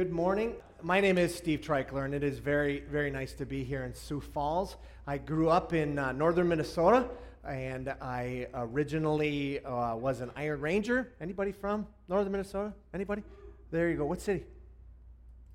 [0.00, 0.54] Good morning.
[0.82, 3.92] My name is Steve Treichler, and it is very, very nice to be here in
[3.92, 4.76] Sioux Falls.
[5.06, 7.06] I grew up in uh, northern Minnesota,
[7.46, 11.12] and I originally uh, was an Iron Ranger.
[11.20, 12.72] Anybody from northern Minnesota?
[12.94, 13.22] Anybody?
[13.70, 14.06] There you go.
[14.06, 14.46] What city?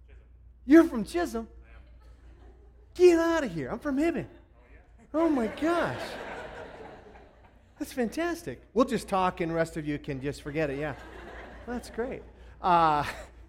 [0.05, 0.21] Chisholm.
[0.67, 1.47] You're from Chisholm?
[2.93, 3.69] Get out of here.
[3.71, 4.27] I'm from Hibbing.
[5.11, 5.97] Oh my gosh.
[7.79, 8.61] That's fantastic.
[8.75, 10.77] We'll just talk, and the rest of you can just forget it.
[10.77, 10.93] Yeah.
[11.65, 12.21] That's great.
[12.61, 13.05] Uh,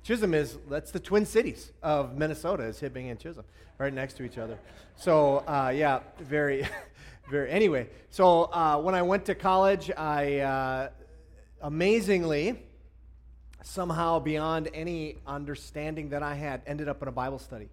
[0.06, 3.44] Chisholm is, that's the twin cities of Minnesota, is Hibbing and Chisholm,
[3.76, 4.56] right next to each other.
[4.94, 6.64] So, uh, yeah, very,
[7.28, 7.88] very, anyway.
[8.10, 10.90] So, uh, when I went to college, I uh,
[11.60, 12.62] amazingly,
[13.64, 17.68] somehow beyond any understanding that I had, ended up in a Bible study.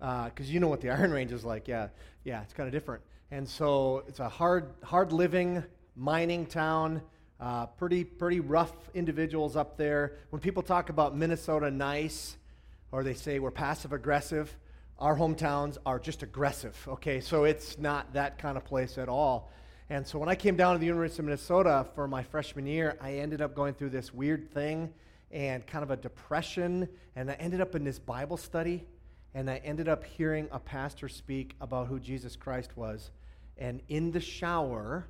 [0.00, 1.68] Because uh, you know what the Iron Range is like.
[1.68, 1.86] Yeah,
[2.24, 3.04] yeah, it's kind of different.
[3.30, 5.62] And so, it's a hard, hard living
[5.94, 7.00] mining town.
[7.40, 10.18] Uh, pretty, pretty rough individuals up there.
[10.28, 12.36] When people talk about Minnesota nice,
[12.92, 14.54] or they say we're passive aggressive,
[14.98, 17.20] our hometowns are just aggressive, okay?
[17.20, 19.50] So it's not that kind of place at all.
[19.88, 22.98] And so when I came down to the University of Minnesota for my freshman year,
[23.00, 24.92] I ended up going through this weird thing
[25.30, 26.86] and kind of a depression.
[27.16, 28.84] And I ended up in this Bible study,
[29.32, 33.10] and I ended up hearing a pastor speak about who Jesus Christ was.
[33.56, 35.06] And in the shower,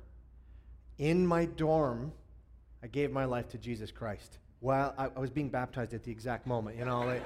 [0.97, 2.13] in my dorm,
[2.83, 4.39] I gave my life to Jesus Christ.
[4.59, 7.01] Well, I, I was being baptized at the exact moment, you know.
[7.01, 7.23] Like,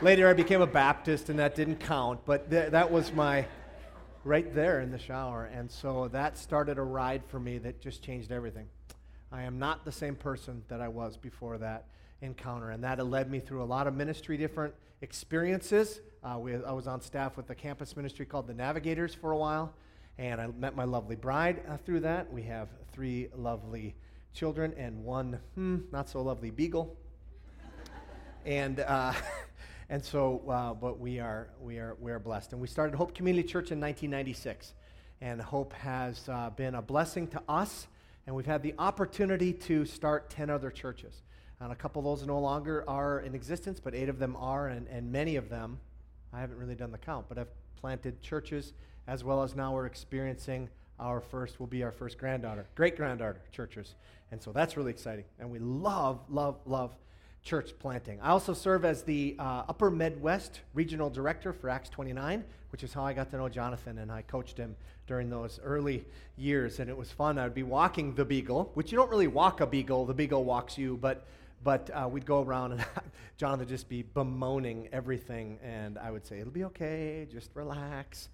[0.00, 3.46] later, I became a Baptist, and that didn't count, but th- that was my
[4.24, 5.46] right there in the shower.
[5.46, 8.66] And so that started a ride for me that just changed everything.
[9.32, 11.86] I am not the same person that I was before that
[12.20, 16.00] encounter, and that led me through a lot of ministry different experiences.
[16.22, 19.36] Uh, we, I was on staff with the campus ministry called the Navigators for a
[19.36, 19.72] while,
[20.18, 22.32] and I met my lovely bride uh, through that.
[22.32, 23.94] We have three lovely
[24.32, 26.96] children and one hmm, not so lovely beagle.
[28.44, 29.12] and uh,
[29.88, 32.52] and so, uh, but we are we are we are blessed.
[32.52, 34.74] And we started Hope Community Church in 1996,
[35.20, 37.86] and Hope has uh, been a blessing to us.
[38.26, 41.22] And we've had the opportunity to start 10 other churches.
[41.58, 44.68] And a couple of those no longer are in existence, but eight of them are,
[44.68, 45.78] and, and many of them,
[46.32, 48.72] I haven't really done the count, but I've planted churches,
[49.06, 50.68] as well as now we're experiencing
[51.00, 53.94] our first, will be our first granddaughter, great granddaughter churches.
[54.30, 55.24] And so that's really exciting.
[55.38, 56.94] And we love, love, love
[57.42, 58.20] church planting.
[58.20, 62.92] I also serve as the uh, Upper Midwest Regional Director for Acts 29, which is
[62.92, 66.04] how I got to know Jonathan, and I coached him during those early
[66.36, 66.78] years.
[66.78, 67.38] And it was fun.
[67.38, 70.44] I would be walking the Beagle, which you don't really walk a Beagle, the Beagle
[70.44, 71.26] walks you, but
[71.62, 72.84] but uh, we'd go around and
[73.36, 78.30] Jonathan would just be bemoaning everything, and I would say, It'll be okay, just relax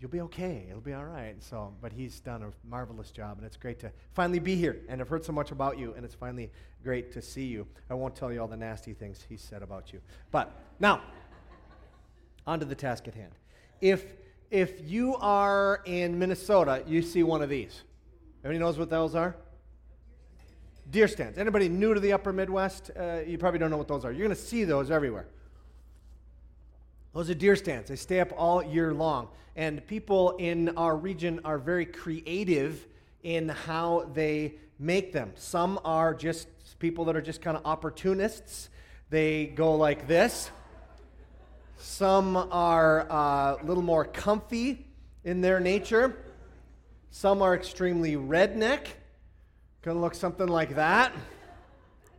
[0.00, 0.66] you'll be okay.
[0.68, 1.36] It'll be all right.
[1.42, 4.80] So, but he's done a marvelous job, and it's great to finally be here.
[4.88, 6.50] And I've heard so much about you, and it's finally
[6.82, 7.66] great to see you.
[7.90, 10.00] I won't tell you all the nasty things he said about you.
[10.30, 11.02] But now,
[12.46, 13.32] on to the task at hand.
[13.80, 14.04] If
[14.50, 17.82] if you are in Minnesota, you see one of these.
[18.42, 19.36] Everybody knows what those are?
[20.90, 21.36] Deer stands.
[21.36, 22.90] Anybody new to the upper Midwest?
[22.98, 24.10] Uh, you probably don't know what those are.
[24.10, 25.26] You're going to see those everywhere.
[27.18, 27.88] Those are deer stands.
[27.88, 29.26] They stay up all year long.
[29.56, 32.86] And people in our region are very creative
[33.24, 35.32] in how they make them.
[35.34, 36.46] Some are just
[36.78, 38.68] people that are just kind of opportunists.
[39.10, 40.52] They go like this.
[41.78, 44.86] Some are uh, a little more comfy
[45.24, 46.16] in their nature.
[47.10, 48.86] Some are extremely redneck.
[49.82, 51.12] Gonna look something like that.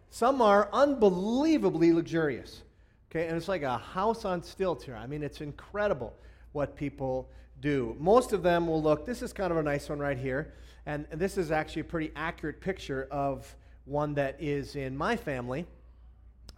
[0.10, 2.64] Some are unbelievably luxurious.
[3.12, 4.96] Okay, and it's like a house on stilts here.
[4.96, 6.16] I mean, it's incredible
[6.52, 7.96] what people do.
[8.00, 10.54] Most of them will look, this is kind of a nice one right here.
[10.86, 13.56] And this is actually a pretty accurate picture of
[13.86, 15.66] one that is in my family.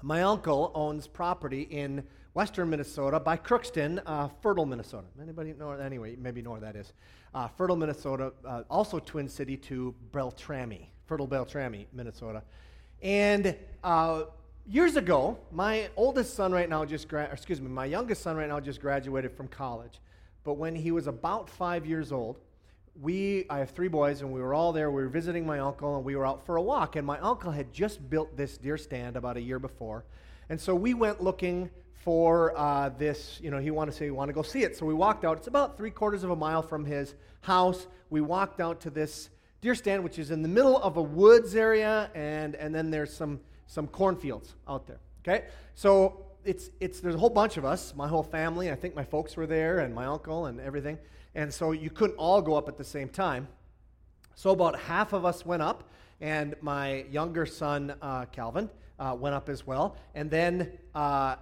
[0.02, 2.04] My uncle owns property in
[2.34, 5.08] western Minnesota by Crookston, uh, Fertile, Minnesota.
[5.22, 5.72] Anybody know?
[5.72, 6.94] Anyway, maybe know where that is.
[7.34, 12.44] Uh, Fertile, Minnesota, uh, also twin city to Beltrami, Fertile, Beltrami, Minnesota.
[13.02, 14.24] And uh,
[14.68, 18.50] years ago, my oldest son right now just, gra- excuse me, my youngest son right
[18.50, 20.00] now just graduated from college.
[20.44, 22.40] But when he was about five years old,
[23.00, 24.92] we, I have three boys, and we were all there.
[24.92, 26.96] We were visiting my uncle, and we were out for a walk.
[26.96, 30.04] And my uncle had just built this deer stand about a year before.
[30.50, 34.12] And so we went looking for uh, this, you know, he wanted to say he
[34.12, 34.76] wanted to go see it.
[34.76, 35.38] So we walked out.
[35.38, 37.88] It's about three quarters of a mile from his house.
[38.10, 39.30] We walked out to this
[39.62, 43.14] deer stand, which is in the middle of a woods area, and, and then there's
[43.14, 43.40] some
[43.72, 45.00] some cornfields out there.
[45.22, 45.46] Okay?
[45.76, 48.70] So it's, it's, there's a whole bunch of us, my whole family.
[48.70, 50.98] I think my folks were there and my uncle and everything.
[51.36, 53.48] And so you couldn't all go up at the same time.
[54.36, 55.90] So about half of us went up,
[56.20, 58.70] and my younger son, uh, Calvin,
[59.00, 59.96] uh, went up as well.
[60.16, 61.38] And then uh,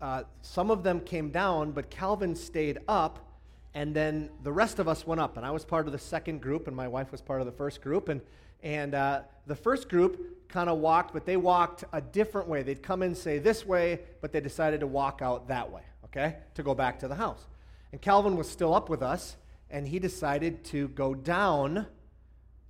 [0.00, 3.26] uh, some of them came down, but Calvin stayed up.
[3.74, 5.36] And then the rest of us went up.
[5.36, 7.52] And I was part of the second group, and my wife was part of the
[7.52, 8.08] first group.
[8.08, 8.22] And,
[8.62, 12.62] and uh, the first group kind of walked, but they walked a different way.
[12.62, 16.36] They'd come in, say this way, but they decided to walk out that way, okay,
[16.54, 17.46] to go back to the house.
[17.92, 19.36] And Calvin was still up with us,
[19.70, 21.86] and he decided to go down,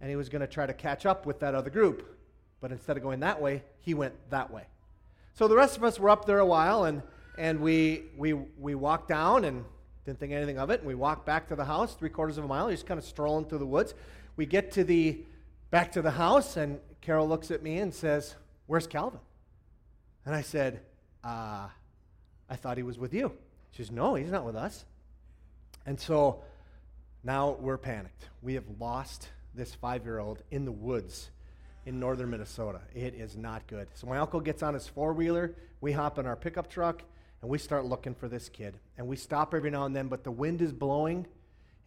[0.00, 2.18] and he was going to try to catch up with that other group.
[2.60, 4.64] But instead of going that way, he went that way.
[5.34, 7.02] So the rest of us were up there a while, and,
[7.38, 9.64] and we, we, we walked down and
[10.04, 10.80] didn't think anything of it.
[10.80, 13.04] And we walked back to the house, three quarters of a mile, just kind of
[13.04, 13.94] strolling through the woods.
[14.36, 15.24] We get to the
[15.70, 18.34] back to the house, and Carol looks at me and says,
[18.66, 19.20] Where's Calvin?
[20.26, 20.80] And I said,
[21.24, 21.68] uh,
[22.48, 23.32] I thought he was with you.
[23.72, 24.84] She says, No, he's not with us.
[25.86, 26.42] And so
[27.24, 28.28] now we're panicked.
[28.42, 31.30] We have lost this five year old in the woods
[31.86, 32.80] in northern Minnesota.
[32.94, 33.88] It is not good.
[33.94, 35.54] So my uncle gets on his four wheeler.
[35.80, 37.02] We hop in our pickup truck
[37.40, 38.76] and we start looking for this kid.
[38.98, 41.26] And we stop every now and then, but the wind is blowing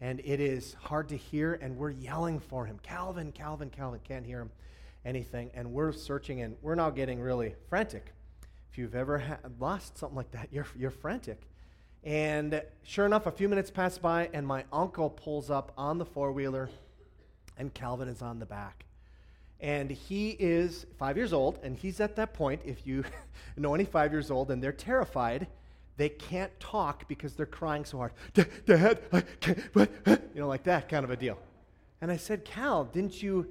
[0.00, 1.54] and it is hard to hear.
[1.54, 4.00] And we're yelling for him Calvin, Calvin, Calvin.
[4.04, 4.50] Can't hear him
[5.04, 5.50] anything.
[5.54, 8.12] And we're searching and we're now getting really frantic.
[8.70, 11.42] If you've ever ha- lost something like that, you're, you're frantic.
[12.02, 16.04] And sure enough, a few minutes pass by, and my uncle pulls up on the
[16.04, 16.68] four wheeler,
[17.56, 18.84] and Calvin is on the back.
[19.58, 22.60] And he is five years old, and he's at that point.
[22.66, 23.04] If you
[23.56, 25.46] know any five years old and they're terrified,
[25.96, 28.12] they can't talk because they're crying so hard.
[28.34, 29.90] Dad, I can't, what?
[30.06, 31.38] You know, like that kind of a deal.
[32.00, 33.46] And I said, Cal, didn't you,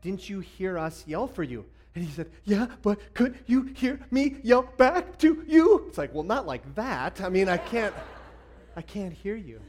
[0.00, 1.64] didn't you hear us yell for you?
[1.94, 5.84] And he said, Yeah, but could you hear me yell back to you?
[5.88, 7.20] It's like, well, not like that.
[7.20, 7.94] I mean, I can't,
[8.76, 9.60] I can't hear you.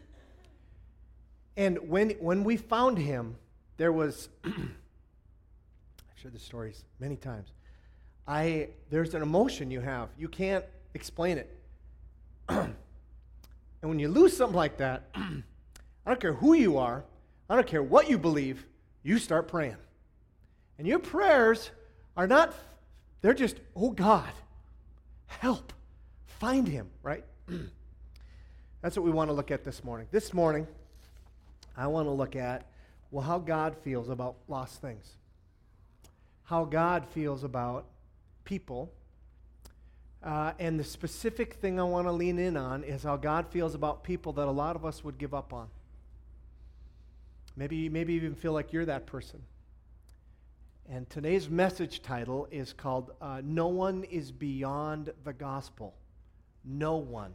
[1.57, 3.35] And when, when we found him,
[3.77, 4.53] there was I've
[6.15, 7.49] shared the stories many times.
[8.27, 10.09] I there's an emotion you have.
[10.17, 11.62] You can't explain it.
[12.49, 12.75] and
[13.81, 15.41] when you lose something like that, I
[16.05, 17.03] don't care who you are,
[17.49, 18.65] I don't care what you believe,
[19.03, 19.77] you start praying.
[20.77, 21.71] And your prayers
[22.17, 22.53] are not
[23.21, 24.29] they're just, "Oh God,
[25.27, 25.71] help.
[26.25, 27.23] Find him," right?
[28.81, 30.07] That's what we want to look at this morning.
[30.11, 30.67] This morning,
[31.77, 32.67] I want to look at
[33.11, 35.15] well how God feels about lost things
[36.43, 37.85] how God feels about
[38.43, 38.91] people.
[40.23, 43.75] Uh, and the specific thing I want to lean in on is how God feels
[43.75, 45.67] about people that a lot of us would give up on.
[47.57, 49.41] Maybe, maybe even feel like you're that person.
[50.89, 55.93] And today's message title is called uh, No One is Beyond the Gospel.
[56.63, 57.33] No one.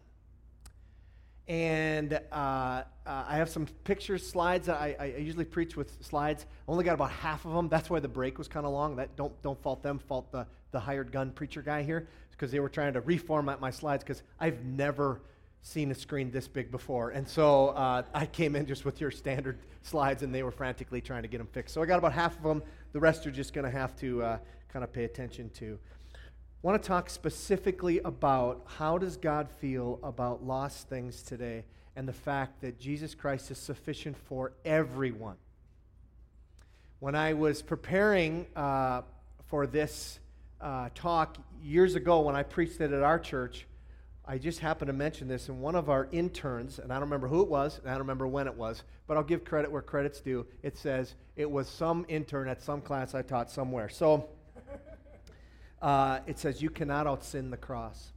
[1.47, 4.69] And uh, uh, I have some pictures, slides.
[4.69, 6.45] I, I, usually preach with slides.
[6.67, 7.71] Only got about half of them.
[7.71, 8.97] That's why the break was kind of long.
[8.97, 9.99] That don't don't fault them.
[9.99, 12.07] Fault the the hired gun preacher guy here
[12.39, 15.21] because they were trying to reformat my slides because I've never
[15.61, 17.11] seen a screen this big before.
[17.11, 21.01] And so uh, I came in just with your standard slides, and they were frantically
[21.01, 21.75] trying to get them fixed.
[21.75, 22.63] So I got about half of them.
[22.93, 24.39] The rest are just going to have to uh,
[24.73, 25.81] kind of pay attention to.
[26.63, 31.65] Want to talk specifically about how does God feel about lost things today
[31.97, 35.37] and the fact that Jesus Christ is sufficient for everyone.
[37.01, 39.03] When I was preparing uh,
[39.47, 40.21] for this
[40.61, 43.67] uh, talk years ago when I preached it at our church,
[44.31, 47.29] I just happened to mention this, and one of our interns, and I don't remember
[47.29, 49.81] who it was, and I don't remember when it was, but I'll give credit where
[49.81, 50.47] credit's due.
[50.63, 53.89] It says it was some intern at some class I taught somewhere.
[53.89, 54.29] So
[55.83, 58.13] uh, it says, You cannot outsin the cross.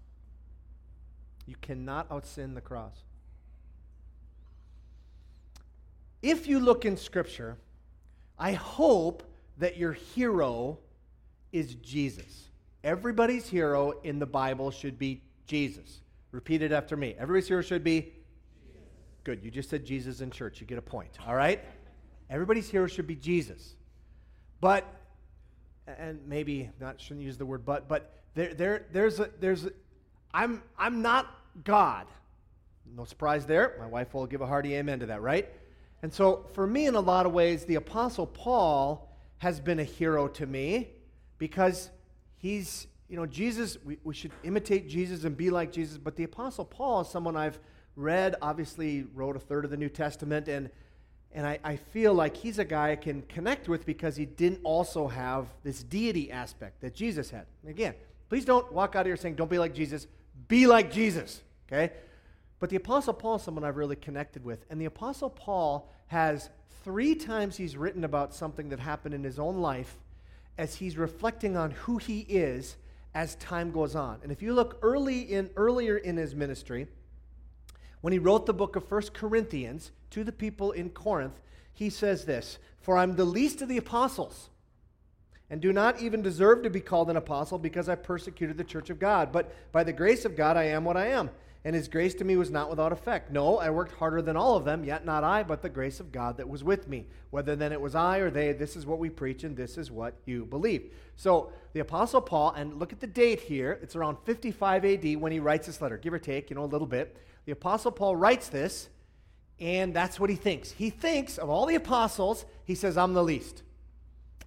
[1.45, 3.03] You cannot outsin the cross.
[6.21, 7.57] If you look in Scripture,
[8.37, 9.23] I hope
[9.57, 10.79] that your hero
[11.51, 12.49] is Jesus.
[12.83, 16.01] Everybody's hero in the Bible should be Jesus.
[16.31, 17.15] Repeat it after me.
[17.19, 18.13] Everybody's hero should be Jesus.
[19.23, 19.43] Good.
[19.43, 20.61] You just said Jesus in church.
[20.61, 21.17] You get a point.
[21.27, 21.63] All right?
[22.29, 23.75] Everybody's hero should be Jesus.
[24.61, 24.85] But
[25.87, 29.71] and maybe not shouldn't use the word but, but there, there, there's a, there's a,
[30.33, 31.27] I'm, I'm not
[31.63, 32.07] God.
[32.95, 33.75] No surprise there.
[33.79, 35.49] My wife will give a hearty amen to that, right?
[36.01, 39.83] And so for me, in a lot of ways, the Apostle Paul has been a
[39.83, 40.89] hero to me
[41.41, 41.89] because
[42.37, 46.23] he's, you know, Jesus, we, we should imitate Jesus and be like Jesus, but the
[46.23, 47.57] Apostle Paul is someone I've
[47.95, 50.69] read, obviously wrote a third of the New Testament, and
[51.33, 54.59] and I, I, feel like he's a guy I can connect with because he didn't
[54.65, 57.45] also have this deity aspect that Jesus had.
[57.65, 57.95] Again,
[58.27, 60.07] please don't walk out of here saying, don't be like Jesus.
[60.49, 61.93] Be like Jesus, okay?
[62.59, 64.65] But the Apostle Paul is someone I've really connected with.
[64.69, 66.49] And the Apostle Paul has
[66.83, 69.97] three times he's written about something that happened in his own life
[70.57, 72.77] as he's reflecting on who he is.
[73.13, 74.19] as time goes on.
[74.23, 76.87] And if you look early in, earlier in his ministry,
[77.99, 81.41] when he wrote the book of First Corinthians to the people in Corinth,
[81.73, 84.49] he says this For I'm the least of the apostles,
[85.49, 88.89] and do not even deserve to be called an apostle because I persecuted the church
[88.89, 89.33] of God.
[89.33, 91.31] But by the grace of God, I am what I am
[91.63, 93.31] and his grace to me was not without effect.
[93.31, 96.11] No, I worked harder than all of them, yet not I, but the grace of
[96.11, 97.05] God that was with me.
[97.29, 99.91] Whether then it was I or they, this is what we preach, and this is
[99.91, 100.91] what you believe.
[101.15, 105.31] So the Apostle Paul, and look at the date here, it's around 55 AD when
[105.31, 107.15] he writes this letter, give or take, you know, a little bit.
[107.45, 108.89] The Apostle Paul writes this,
[109.59, 110.71] and that's what he thinks.
[110.71, 113.61] He thinks of all the apostles, he says, I'm the least.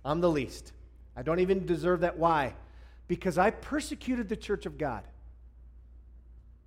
[0.04, 0.73] I'm the least.
[1.16, 2.18] I don't even deserve that.
[2.18, 2.54] Why?
[3.06, 5.04] Because I persecuted the church of God.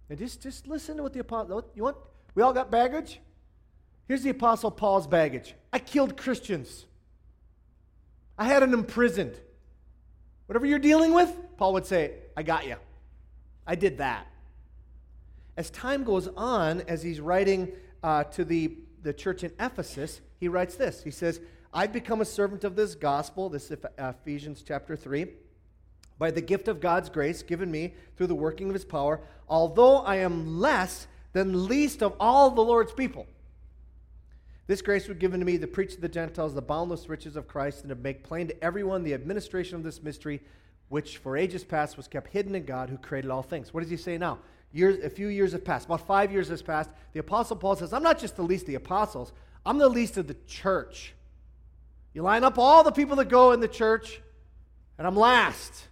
[0.09, 1.97] And just, just listen to what the apostle, you want,
[2.35, 3.19] we all got baggage?
[4.07, 5.53] Here's the apostle Paul's baggage.
[5.73, 6.85] I killed Christians.
[8.37, 9.37] I had them imprisoned.
[10.45, 12.77] Whatever you're dealing with, Paul would say, I got you.
[13.65, 14.27] I did that.
[15.57, 20.47] As time goes on, as he's writing uh, to the, the church in Ephesus, he
[20.47, 21.03] writes this.
[21.03, 21.41] He says,
[21.73, 23.49] I've become a servant of this gospel.
[23.49, 25.27] This is Ephesians chapter 3
[26.19, 29.97] by the gift of God's grace given me through the working of his power, although
[29.97, 33.27] I am less than least of all the Lord's people.
[34.65, 37.47] This grace was given to me to preach to the Gentiles the boundless riches of
[37.47, 40.41] Christ and to make plain to everyone the administration of this mystery,
[40.89, 43.73] which for ages past was kept hidden in God who created all things.
[43.73, 44.39] What does he say now?
[44.73, 45.85] Years, a few years have passed.
[45.85, 46.89] About five years has passed.
[47.13, 49.31] The Apostle Paul says, I'm not just the least of the apostles,
[49.65, 51.13] I'm the least of the church.
[52.13, 54.21] You line up all the people that go in the church,
[54.97, 55.87] and I'm last.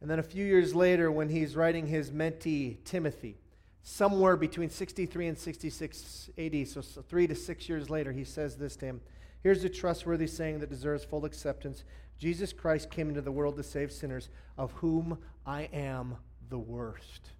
[0.00, 3.36] And then a few years later, when he's writing his mentee, Timothy,
[3.82, 8.76] somewhere between 63 and 66 AD, so, three to six years later, he says this
[8.76, 9.00] to him
[9.42, 11.84] Here's a trustworthy saying that deserves full acceptance
[12.18, 14.28] Jesus Christ came into the world to save sinners,
[14.58, 16.16] of whom I am
[16.50, 17.30] the worst.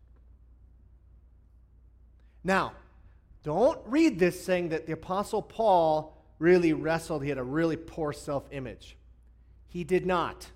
[2.43, 2.73] Now,
[3.43, 8.13] don't read this saying that the Apostle Paul really wrestled, he had a really poor
[8.13, 8.97] self image.
[9.69, 10.51] He did not.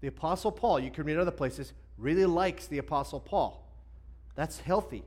[0.00, 3.66] The Apostle Paul, you can read other places, really likes the Apostle Paul.
[4.34, 5.04] That's healthy.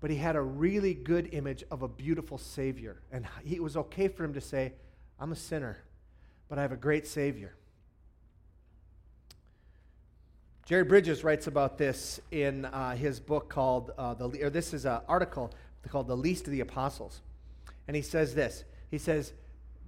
[0.00, 3.02] But he had a really good image of a beautiful Savior.
[3.12, 4.72] And it was okay for him to say,
[5.20, 5.78] I'm a sinner,
[6.48, 7.54] but I have a great Savior.
[10.64, 14.84] Jerry Bridges writes about this in uh, his book called, uh, the, or this is
[14.84, 15.50] an article
[15.88, 17.22] called The Least of the Apostles.
[17.86, 19.32] And he says this He says,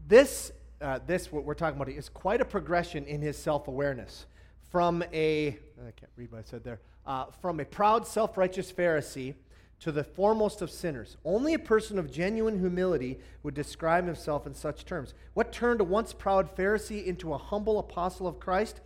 [0.09, 4.27] This uh, this, what we're talking about, is quite a progression in his self awareness.
[4.71, 8.73] From a, I can't read what I said there, uh, from a proud, self righteous
[8.73, 9.35] Pharisee
[9.81, 11.17] to the foremost of sinners.
[11.25, 15.15] Only a person of genuine humility would describe himself in such terms.
[15.35, 18.81] What turned a once proud Pharisee into a humble apostle of Christ?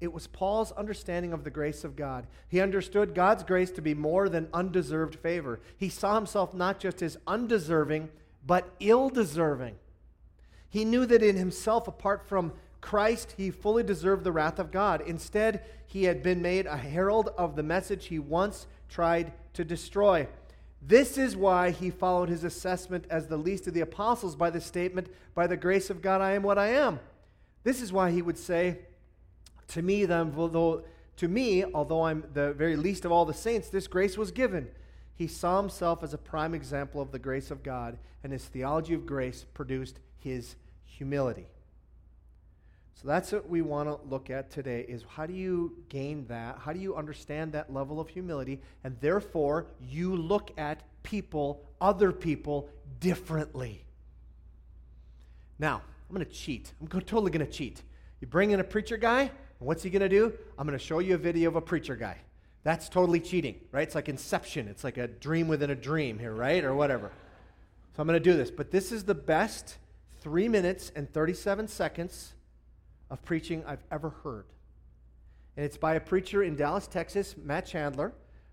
[0.00, 2.26] It was Paul's understanding of the grace of God.
[2.48, 5.60] He understood God's grace to be more than undeserved favor.
[5.76, 8.08] He saw himself not just as undeserving,
[8.44, 9.76] but ill deserving.
[10.70, 15.02] He knew that in himself, apart from Christ, he fully deserved the wrath of God.
[15.02, 20.28] Instead, he had been made a herald of the message he once tried to destroy.
[20.80, 24.60] This is why he followed his assessment as the least of the apostles by the
[24.60, 27.00] statement, By the grace of God, I am what I am.
[27.64, 28.78] This is why he would say,
[29.68, 30.84] To me, though,
[31.16, 34.68] to me, although I'm the very least of all the saints, this grace was given.
[35.14, 38.94] He saw himself as a prime example of the grace of God, and his theology
[38.94, 41.46] of grace produced his humility.
[42.94, 46.58] So that's what we want to look at today is how do you gain that?
[46.58, 48.60] How do you understand that level of humility?
[48.84, 52.68] And therefore, you look at people, other people,
[53.00, 53.86] differently.
[55.58, 56.72] Now, I'm going to cheat.
[56.80, 57.82] I'm totally going to cheat.
[58.20, 60.34] You bring in a preacher guy, and what's he going to do?
[60.58, 62.18] I'm going to show you a video of a preacher guy.
[62.64, 63.84] That's totally cheating, right?
[63.84, 64.68] It's like inception.
[64.68, 66.62] It's like a dream within a dream here, right?
[66.62, 67.10] Or whatever.
[67.96, 68.50] So I'm going to do this.
[68.50, 69.78] But this is the best
[70.20, 72.34] three minutes and 37 seconds
[73.10, 74.46] of preaching I've ever heard.
[75.56, 78.12] And it's by a preacher in Dallas, Texas, Matt Chandler.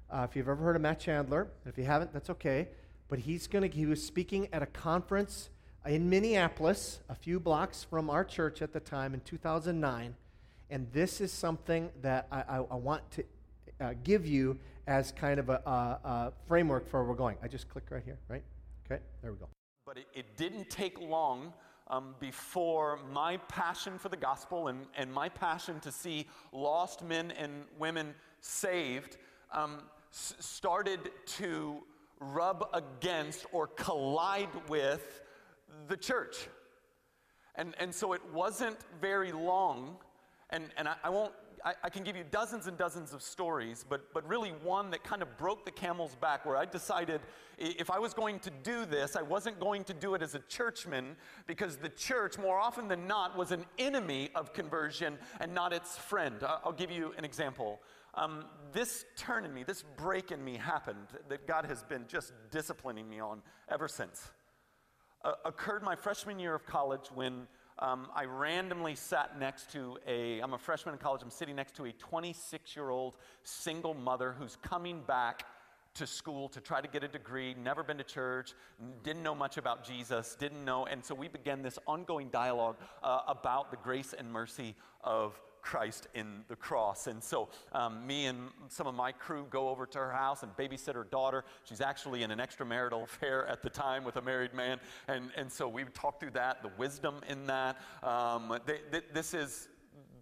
[0.09, 2.69] Uh, if you've ever heard of Matt Chandler, if you haven't, that's okay.
[3.09, 5.49] But he's going to, he was speaking at a conference
[5.85, 10.15] in Minneapolis, a few blocks from our church at the time in 2009.
[10.69, 13.23] And this is something that I, I, I want to
[13.79, 15.69] uh, give you as kind of a, a,
[16.07, 17.37] a framework for where we're going.
[17.43, 18.43] I just click right here, right?
[18.85, 19.47] Okay, there we go.
[19.87, 21.53] But it, it didn't take long
[21.87, 27.31] um, before my passion for the gospel and, and my passion to see lost men
[27.31, 29.15] and women saved
[29.53, 31.77] um, s- started to
[32.19, 35.21] rub against or collide with
[35.87, 36.49] the church.
[37.55, 39.95] And, and so it wasn't very long,
[40.49, 41.33] and, and I, I won't
[41.63, 45.03] I, I, can give you dozens and dozens of stories, but, but really one that
[45.03, 47.21] kind of broke the camel's back where I decided
[47.57, 50.39] if I was going to do this, I wasn't going to do it as a
[50.39, 51.15] churchman
[51.47, 55.97] because the church, more often than not, was an enemy of conversion and not its
[55.97, 56.43] friend.
[56.43, 57.79] I'll give you an example.
[58.13, 62.33] Um, this turn in me, this break in me happened that God has been just
[62.51, 64.31] disciplining me on ever since.
[65.23, 67.47] Uh, occurred my freshman year of college when
[67.79, 71.75] um, I randomly sat next to a, I'm a freshman in college, I'm sitting next
[71.75, 75.45] to a 26 year old single mother who's coming back
[75.97, 78.53] to school to try to get a degree, never been to church,
[79.03, 80.85] didn't know much about Jesus, didn't know.
[80.85, 86.07] And so we began this ongoing dialogue uh, about the grace and mercy of Christ
[86.13, 87.07] in the cross.
[87.07, 90.55] And so, um, me and some of my crew go over to her house and
[90.55, 91.43] babysit her daughter.
[91.65, 94.79] She's actually in an extramarital affair at the time with a married man.
[95.09, 97.75] And, and so we talk through that, the wisdom in that.
[98.01, 99.67] Um, they, they, this is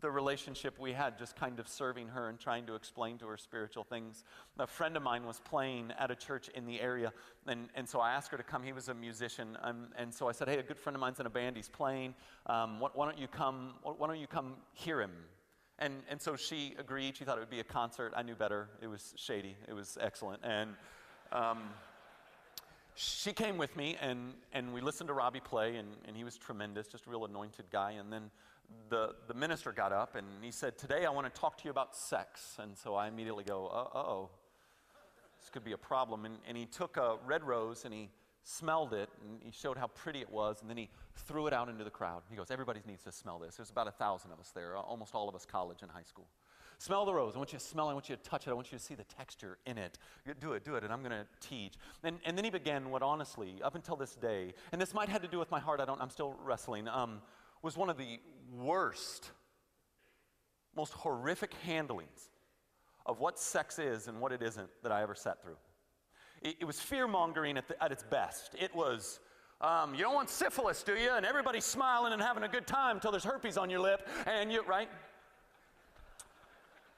[0.01, 3.37] the relationship we had, just kind of serving her and trying to explain to her
[3.37, 4.23] spiritual things.
[4.57, 7.13] A friend of mine was playing at a church in the area,
[7.45, 8.63] and, and so I asked her to come.
[8.63, 9.57] He was a musician,
[9.95, 11.55] and so I said, "Hey, a good friend of mine's in a band.
[11.55, 12.15] He's playing.
[12.47, 13.75] Um, why, why, don't you come?
[13.83, 15.11] Why don't you come hear him?"
[15.79, 17.17] And, and so she agreed.
[17.17, 18.13] She thought it would be a concert.
[18.15, 18.70] I knew better.
[18.82, 20.41] It was shady, it was excellent.
[20.44, 20.72] And
[21.32, 21.63] um,
[22.96, 26.38] she came with me, and, and we listened to Robbie play, and, and he was
[26.38, 27.91] tremendous, just a real anointed guy.
[27.91, 28.32] And then
[28.89, 31.72] the, the minister got up and he said, Today I want to talk to you
[31.72, 32.58] about sex.
[32.60, 34.29] And so I immediately go, Uh oh,
[35.39, 36.25] this could be a problem.
[36.25, 38.10] And, and he took a red rose and he
[38.45, 41.67] smelled it and he showed how pretty it was and then he threw it out
[41.67, 42.21] into the crowd.
[42.29, 43.55] He goes, Everybody needs to smell this.
[43.55, 46.27] There's about a thousand of us there, almost all of us college and high school.
[46.77, 47.35] Smell the rose.
[47.35, 47.91] I want you to smell it.
[47.91, 48.51] I want you to touch it.
[48.51, 49.97] I want you to see the texture in it.
[50.39, 51.75] Do it, do it, and I'm going to teach.
[52.03, 55.21] And, and then he began what, honestly, up until this day, and this might have
[55.21, 57.21] to do with my heart, I don't, I'm still wrestling, um,
[57.61, 58.19] was one of the
[58.53, 59.31] worst,
[60.75, 62.29] most horrific handlings
[63.05, 65.55] of what sex is and what it isn't that I ever sat through.
[66.45, 68.55] It, it was fear mongering at, at its best.
[68.60, 69.19] It was,
[69.62, 71.12] um, you don't want syphilis, do you?
[71.12, 74.51] And everybody's smiling and having a good time until there's herpes on your lip, and
[74.51, 74.88] you, right?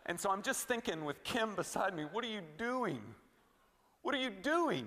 [0.05, 2.99] And so I'm just thinking with Kim beside me, what are you doing?
[4.01, 4.86] What are you doing?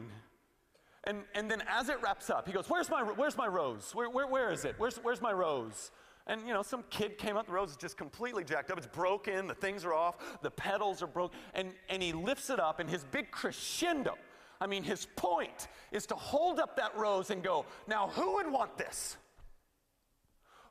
[1.04, 3.94] And, and then as it wraps up, he goes, Where's my, where's my rose?
[3.94, 4.74] Where, where, where is it?
[4.76, 5.90] Where's, where's my rose?
[6.26, 8.76] And you know, some kid came up, the rose is just completely jacked up.
[8.76, 11.38] It's broken, the things are off, the petals are broken.
[11.54, 14.16] And, and he lifts it up, and his big crescendo
[14.60, 18.50] I mean, his point is to hold up that rose and go, now who would
[18.50, 19.16] want this?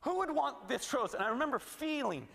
[0.02, 1.14] Who would want this rose?
[1.14, 2.28] And I remember feeling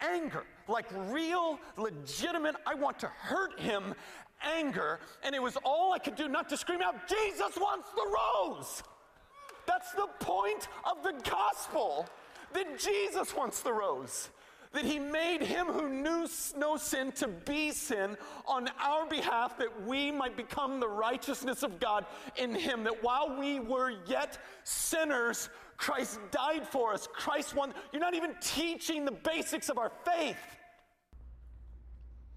[0.00, 3.94] anger, like real, legitimate, I want to hurt him
[4.42, 5.00] anger.
[5.22, 8.82] And it was all I could do not to scream out, Jesus wants the rose.
[9.66, 12.08] That's the point of the gospel
[12.52, 14.30] that Jesus wants the rose
[14.78, 16.24] that he made him who knew
[16.56, 21.80] no sin to be sin on our behalf that we might become the righteousness of
[21.80, 22.84] God in him.
[22.84, 27.08] That while we were yet sinners, Christ died for us.
[27.12, 27.74] Christ won.
[27.92, 30.36] You're not even teaching the basics of our faith.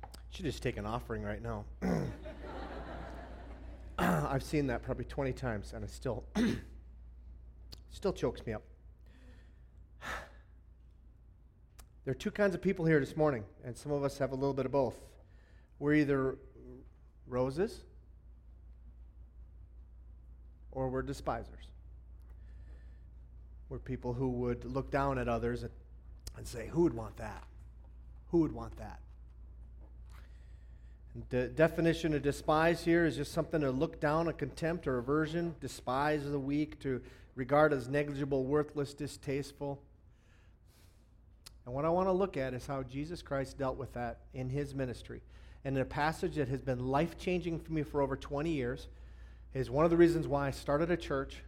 [0.04, 1.66] You Should just take an offering right now.
[4.00, 6.24] I've seen that probably 20 times and it still
[7.92, 8.64] still chokes me up.
[12.04, 14.36] There are two kinds of people here this morning, and some of us have a
[14.36, 14.96] little bit of both.
[15.78, 16.36] We're either
[17.28, 17.82] roses
[20.72, 21.66] or we're despisers.
[23.70, 25.64] We're people who would look down at others
[26.38, 27.44] and say, Who would want that?
[28.30, 29.00] Who would want that?
[31.30, 35.56] The definition of despise here is just something to look down, a contempt or aversion,
[35.60, 37.02] despise the weak, to
[37.36, 39.82] regard as negligible, worthless, distasteful.
[41.66, 44.50] And what I want to look at is how Jesus Christ dealt with that in
[44.50, 45.22] his ministry.
[45.64, 48.88] And in a passage that has been life changing for me for over 20 years
[49.54, 51.44] is one of the reasons why I started a church.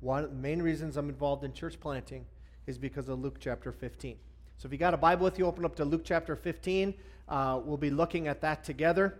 [0.00, 2.26] One of the main reasons I'm involved in church planting
[2.66, 4.16] is because of Luke chapter 15.
[4.58, 6.94] So if you got a Bible with you, open up to Luke chapter 15.
[7.28, 9.18] Uh, we'll be looking at that together.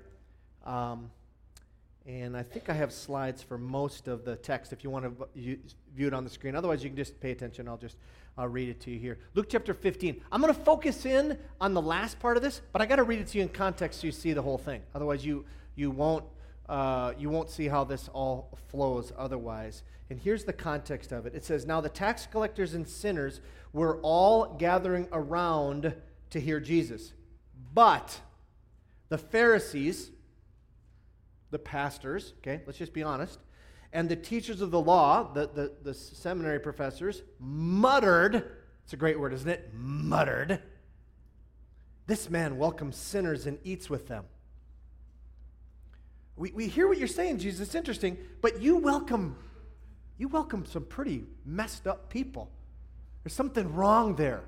[0.65, 1.11] Um,
[2.07, 5.29] and I think I have slides for most of the text if you want to
[5.37, 6.55] view it on the screen.
[6.55, 7.67] Otherwise, you can just pay attention.
[7.67, 7.97] I'll just
[8.37, 9.19] I'll read it to you here.
[9.35, 10.21] Luke chapter 15.
[10.33, 13.05] I'm going to focus in on the last part of this, but I got to
[13.05, 14.83] read it to you in context so you see the whole thing.
[14.95, 15.45] Otherwise, you,
[15.77, 16.25] you, won't,
[16.69, 19.85] uh, you won't see how this all flows otherwise.
[20.11, 23.41] And here's the context of it it says, Now the tax collectors and sinners
[23.73, 25.95] were all gathering around
[26.31, 27.13] to hear Jesus.
[27.73, 28.21] But
[29.09, 30.11] the Pharisees,
[31.55, 33.39] the pastors, okay, let's just be honest,
[33.93, 38.51] and the teachers of the law, the, the, the seminary professors, muttered.
[38.83, 39.71] It's a great word, isn't it?
[39.73, 40.61] Muttered
[42.09, 44.25] This man welcomes sinners and eats with them.
[46.35, 47.69] We, we hear what you're saying, Jesus.
[47.69, 49.37] It's interesting, but you welcome
[50.19, 52.51] you welcome some pretty messed up people.
[53.23, 54.43] There's something wrong there.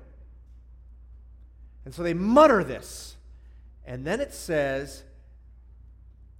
[1.85, 3.15] And so they mutter this.
[3.85, 5.03] And then it says,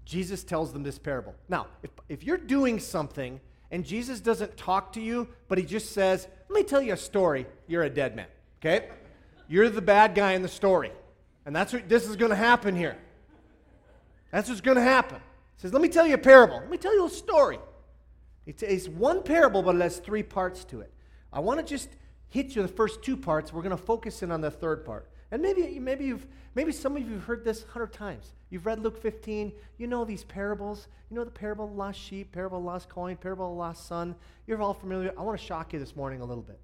[0.07, 1.35] Jesus tells them this parable.
[1.49, 3.41] Now, if, if you're doing something
[3.71, 6.97] and Jesus doesn't talk to you, but he just says, Let me tell you a
[6.97, 8.27] story, you're a dead man.
[8.61, 8.87] Okay?
[9.49, 10.91] You're the bad guy in the story.
[11.45, 12.97] And that's what this is going to happen here.
[14.31, 15.17] That's what's going to happen.
[15.57, 16.55] He says, Let me tell you a parable.
[16.55, 17.59] Let me tell you a story.
[18.45, 20.93] It's it's one parable, but it has three parts to it.
[21.33, 21.89] I want to just
[22.29, 23.51] hit you the first two parts.
[23.51, 25.09] We're going to focus in on the third part.
[25.31, 28.33] And maybe, maybe, you've, maybe some of you have heard this a hundred times.
[28.49, 29.51] You've read Luke 15.
[29.77, 30.87] You know these parables.
[31.09, 33.53] You know the parable of the lost sheep, parable of the lost coin, parable of
[33.53, 34.15] the lost son.
[34.45, 35.13] You're all familiar.
[35.17, 36.59] I want to shock you this morning a little bit.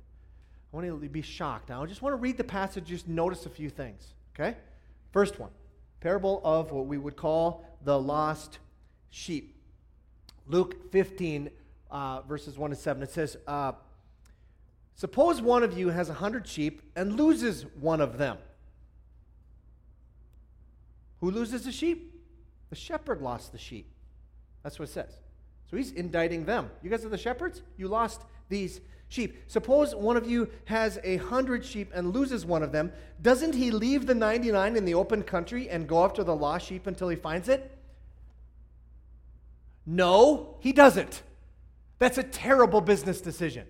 [0.72, 1.70] I want you to be shocked.
[1.70, 4.14] Now, I just want to read the passage, just notice a few things.
[4.34, 4.58] Okay?
[5.12, 5.52] First one
[6.00, 8.60] parable of what we would call the lost
[9.10, 9.56] sheep.
[10.48, 11.50] Luke 15,
[11.90, 13.02] uh, verses 1 to 7.
[13.02, 13.72] It says, uh,
[14.96, 18.38] Suppose one of you has a hundred sheep and loses one of them.
[21.24, 22.22] Who loses the sheep?
[22.70, 23.90] The shepherd lost the sheep.
[24.62, 25.14] That's what it says.
[25.72, 26.70] So he's indicting them.
[26.82, 27.62] You guys are the shepherds?
[27.78, 29.38] You lost these sheep.
[29.48, 32.92] Suppose one of you has a hundred sheep and loses one of them.
[33.22, 36.88] Doesn't he leave the 99 in the open country and go after the lost sheep
[36.88, 37.72] until he finds it?
[39.86, 41.24] No, he doesn't.
[42.00, 43.66] That's a terrible business decision.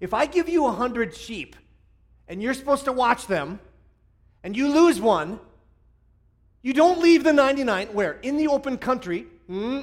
[0.00, 1.56] If I give you a hundred sheep
[2.26, 3.60] and you're supposed to watch them
[4.42, 5.40] and you lose one,
[6.62, 8.12] you don't leave the 99 where?
[8.22, 9.26] In the open country.
[9.46, 9.80] Hmm?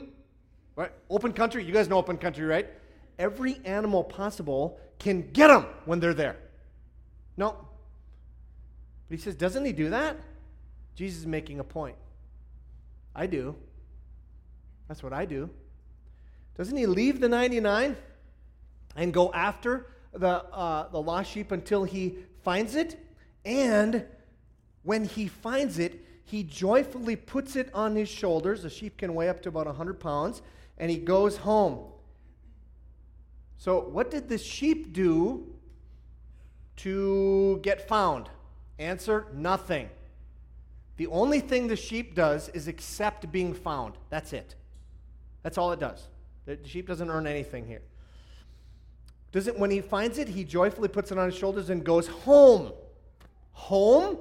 [0.76, 0.92] Right?
[1.10, 2.68] Open country, you guys know open country, right?
[3.18, 6.38] Every animal possible can get them when they're there.
[7.36, 7.56] No.
[9.10, 10.18] But he says, doesn't he do that?
[10.96, 11.96] Jesus is making a point.
[13.16, 13.56] I do.
[14.88, 15.50] That's what I do.
[16.58, 17.96] Doesn't he leave the 99
[18.96, 23.00] and go after the, uh, the lost sheep until he finds it?
[23.46, 24.06] And
[24.84, 28.66] when he finds it, he joyfully puts it on his shoulders.
[28.66, 30.42] A sheep can weigh up to about 100 pounds,
[30.78, 31.86] and he goes home.
[33.58, 35.48] So, what did the sheep do
[36.78, 38.30] to get found?
[38.78, 39.90] Answer nothing.
[40.98, 43.94] The only thing the sheep does is accept being found.
[44.10, 44.56] That's it.
[45.44, 46.10] That's all it does.
[46.46, 47.84] The sheep doesn't earn anything here.
[49.32, 52.74] Doesn't when he finds it, he joyfully puts it on his shoulders and goes home.
[53.54, 54.18] Home?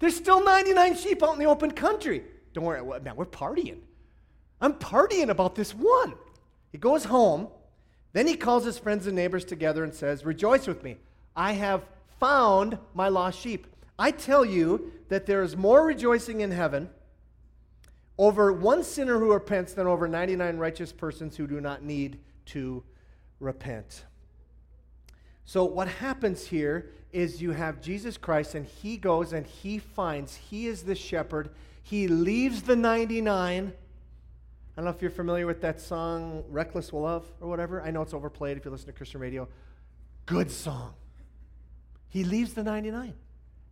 [0.00, 2.24] There's still 99 sheep out in the open country.
[2.52, 3.78] Don't worry, man, we're partying.
[4.60, 6.14] I'm partying about this one.
[6.72, 7.48] He goes home.
[8.12, 10.96] Then he calls his friends and neighbors together and says, Rejoice with me.
[11.36, 11.84] I have
[12.18, 13.66] found my lost sheep.
[13.98, 16.90] I tell you that there is more rejoicing in heaven
[18.18, 22.82] over one sinner who repents than over 99 righteous persons who do not need to
[23.38, 24.04] repent.
[25.50, 30.36] So, what happens here is you have Jesus Christ, and he goes and he finds,
[30.36, 31.50] he is the shepherd.
[31.82, 33.72] He leaves the 99.
[33.72, 37.82] I don't know if you're familiar with that song, Reckless Love, or whatever.
[37.82, 39.48] I know it's overplayed if you listen to Christian radio.
[40.24, 40.94] Good song.
[42.10, 43.12] He leaves the 99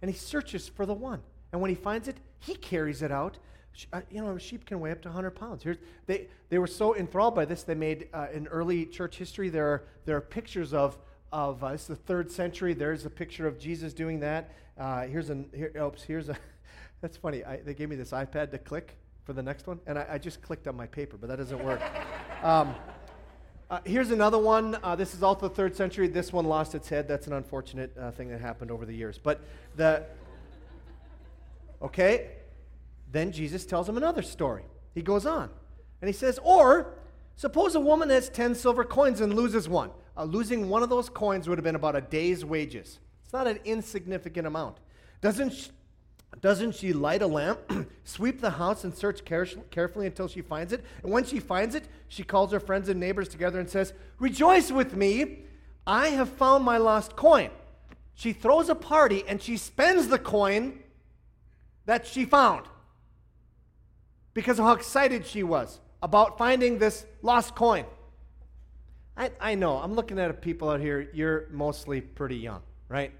[0.03, 1.23] and he searches for the one.
[1.53, 3.39] And when he finds it, he carries it out.
[3.93, 5.63] Uh, you know, a sheep can weigh up to 100 pounds.
[5.63, 9.49] Here's, they, they were so enthralled by this, they made uh, in early church history,
[9.49, 10.99] there are, there are pictures of
[11.33, 12.75] of uh, it's the third century.
[12.75, 14.51] There's a picture of Jesus doing that.
[14.79, 16.37] Uh, here's a here, oops, here's a.
[17.01, 17.45] that's funny.
[17.45, 20.19] I, they gave me this iPad to click for the next one, and I, I
[20.19, 21.83] just clicked on my paper, but that doesn't work.
[22.43, 22.75] um,
[23.71, 24.79] uh, here's another one.
[24.83, 26.09] Uh, this is also the third century.
[26.09, 27.07] This one lost its head.
[27.07, 29.19] That's an unfortunate uh, thing that happened over the years.
[29.19, 29.43] But
[29.77, 30.05] the
[31.83, 32.31] okay,
[33.13, 34.63] then Jesus tells him another story.
[34.95, 35.51] He goes on,
[36.01, 36.95] and he says, "Or
[37.37, 41.09] suppose a woman has ten silver coins and loses one." Uh, losing one of those
[41.09, 42.99] coins would have been about a day's wages.
[43.25, 44.79] It's not an insignificant amount.
[45.21, 45.71] Doesn't she,
[46.41, 47.61] doesn't she light a lamp,
[48.05, 50.85] sweep the house, and search care- carefully until she finds it?
[51.03, 54.73] And when she finds it, she calls her friends and neighbors together and says, Rejoice
[54.73, 55.45] with me!
[55.87, 57.51] I have found my lost coin.
[58.15, 60.81] She throws a party and she spends the coin
[61.87, 62.67] that she found
[64.35, 67.87] because of how excited she was about finding this lost coin.
[69.19, 73.13] I, I know, I'm looking at people out here, you're mostly pretty young, right?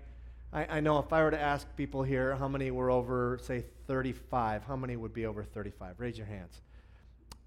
[0.53, 3.65] I, I know if I were to ask people here how many were over, say,
[3.89, 5.99] 35, how many would be over 35?
[5.99, 6.61] Raise your hands.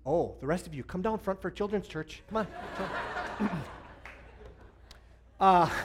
[0.05, 2.23] Oh, the rest of you, come down front for children's church.
[2.29, 2.45] Come
[3.39, 3.49] on.
[5.39, 5.69] uh,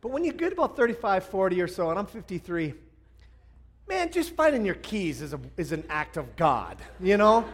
[0.00, 2.74] But when you get about 35, 40 or so, and I'm 53,
[3.88, 7.44] man, just finding your keys is, a, is an act of God, you know?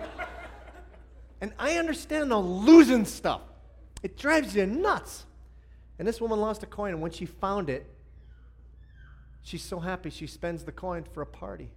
[1.41, 3.43] and I understand the losing stuff.
[4.03, 5.27] It drives you nuts.
[5.99, 7.85] And this woman lost a coin, and when she found it,
[9.43, 11.73] she's so happy she spends the coin for a party.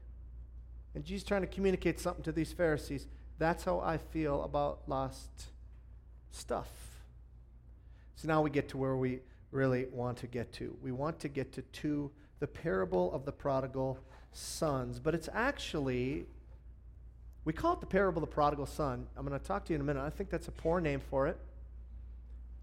[0.93, 3.07] And she's trying to communicate something to these Pharisees.
[3.39, 5.29] That's how I feel about lost
[6.31, 6.67] stuff.
[8.15, 10.77] So now we get to where we really want to get to.
[10.81, 13.97] We want to get to two, the parable of the prodigal
[14.31, 16.25] sons, but it's actually,
[17.45, 19.07] we call it the parable of the prodigal son.
[19.17, 20.03] I'm going to talk to you in a minute.
[20.03, 21.37] I think that's a poor name for it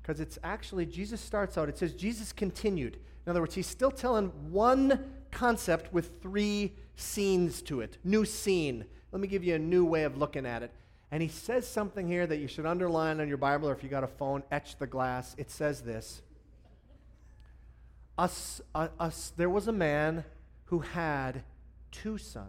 [0.02, 2.98] because it's actually, Jesus starts out, it says Jesus continued.
[3.26, 7.98] In other words, he's still telling one concept with three scenes to it.
[8.04, 8.86] New scene.
[9.12, 10.72] Let me give you a new way of looking at it.
[11.10, 13.88] And he says something here that you should underline on your Bible, or if you
[13.88, 15.34] got a phone, etch the glass.
[15.38, 16.22] It says this
[18.16, 20.24] us, uh, us, There was a man
[20.64, 21.42] who had
[21.90, 22.48] two sons.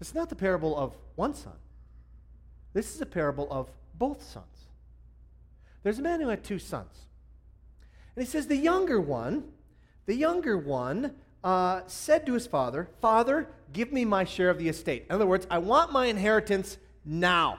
[0.00, 1.54] It's not the parable of one son,
[2.72, 4.46] this is a parable of both sons.
[5.82, 6.92] There's a man who had two sons.
[8.14, 9.44] And he says, The younger one,
[10.06, 14.68] the younger one uh, said to his father, Father, give me my share of the
[14.68, 15.06] estate.
[15.08, 17.58] In other words, I want my inheritance now.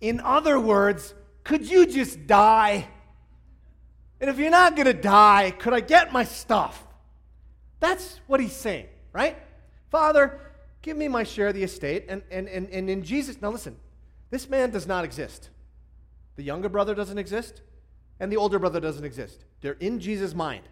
[0.00, 2.88] In other words, could you just die?
[4.20, 6.86] And if you're not going to die, could I get my stuff?
[7.78, 9.36] That's what he's saying, right?
[9.90, 10.40] Father,
[10.82, 12.06] give me my share of the estate.
[12.08, 13.76] And, and, and, and in Jesus, now listen,
[14.30, 15.50] this man does not exist.
[16.36, 17.62] The younger brother doesn't exist,
[18.18, 19.44] and the older brother doesn't exist.
[19.60, 20.64] They're in Jesus' mind.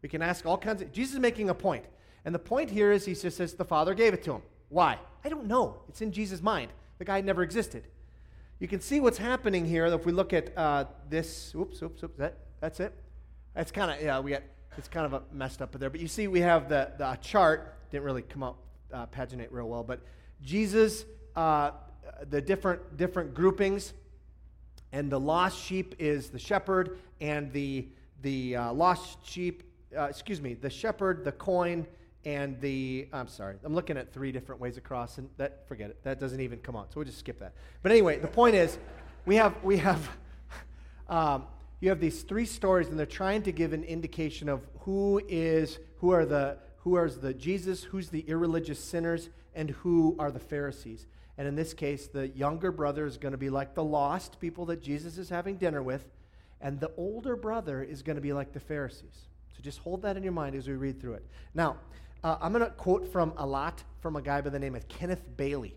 [0.00, 0.92] We can ask all kinds of.
[0.92, 1.84] Jesus is making a point.
[2.24, 4.42] And the point here is he just says the Father gave it to him.
[4.68, 4.98] Why?
[5.24, 5.82] I don't know.
[5.88, 6.72] It's in Jesus' mind.
[6.98, 7.84] The guy never existed.
[8.58, 11.52] You can see what's happening here if we look at uh, this.
[11.54, 12.16] Oops, oops, oops.
[12.18, 12.92] That, that's it.
[13.54, 14.42] That's kind of, yeah, we got,
[14.78, 15.90] it's kind of a messed up there.
[15.90, 17.74] But you see, we have the, the chart.
[17.92, 18.56] Didn't really come out,
[18.92, 19.84] uh, paginate real well.
[19.84, 20.00] But
[20.42, 21.04] Jesus,
[21.36, 21.70] uh,
[22.28, 23.92] the different, different groupings.
[24.92, 27.88] And the lost sheep is the shepherd, and the,
[28.22, 29.62] the uh, lost sheep,
[29.96, 31.86] uh, excuse me, the shepherd, the coin,
[32.24, 36.02] and the I'm sorry, I'm looking at three different ways across, and that forget it.
[36.04, 37.52] That doesn't even come on, so we'll just skip that.
[37.82, 38.78] But anyway, the point is,
[39.26, 40.08] we have we have
[41.08, 41.44] um,
[41.80, 45.78] you have these three stories, and they're trying to give an indication of who is
[45.98, 50.40] who are the who are the Jesus, who's the irreligious sinners, and who are the
[50.40, 51.06] Pharisees.
[51.38, 54.66] And in this case, the younger brother is going to be like the lost people
[54.66, 56.04] that Jesus is having dinner with,
[56.60, 59.28] and the older brother is going to be like the Pharisees.
[59.56, 61.26] So just hold that in your mind as we read through it.
[61.54, 61.76] Now,
[62.24, 64.86] uh, I'm going to quote from a lot from a guy by the name of
[64.88, 65.76] Kenneth Bailey.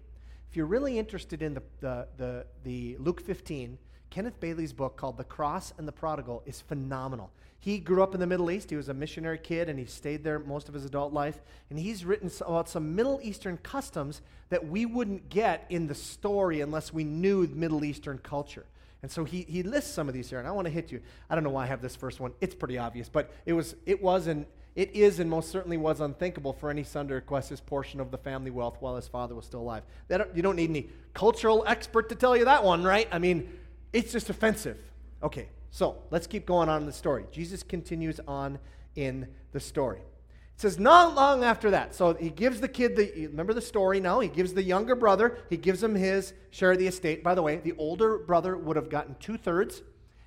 [0.50, 3.78] If you're really interested in the, the, the, the Luke 15,
[4.16, 7.32] Kenneth Bailey's book called The Cross and the Prodigal is phenomenal.
[7.60, 8.70] He grew up in the Middle East.
[8.70, 11.42] He was a missionary kid and he stayed there most of his adult life.
[11.70, 16.62] And he's written about some Middle Eastern customs that we wouldn't get in the story
[16.62, 18.66] unless we knew Middle Eastern culture.
[19.04, 21.02] And so he, he lists some of these here, and I want to hit you.
[21.30, 22.32] I don't know why I have this first one.
[22.40, 26.00] It's pretty obvious, but it was it was an it is and most certainly was
[26.00, 29.36] unthinkable for any son to request his portion of the family wealth while his father
[29.36, 29.84] was still alive.
[30.08, 33.08] That, you don't need any cultural expert to tell you that one, right?
[33.12, 33.50] I mean,
[33.96, 34.78] it's just offensive.
[35.24, 37.26] Okay, so let's keep going on in the story.
[37.32, 38.60] Jesus continues on
[38.96, 40.00] in the story.
[40.00, 41.96] It says, not long after that.
[41.96, 44.20] So he gives the kid the, remember the story now?
[44.20, 47.24] He gives the younger brother, he gives him his share of the estate.
[47.24, 49.82] By the way, the older brother would have gotten two thirds,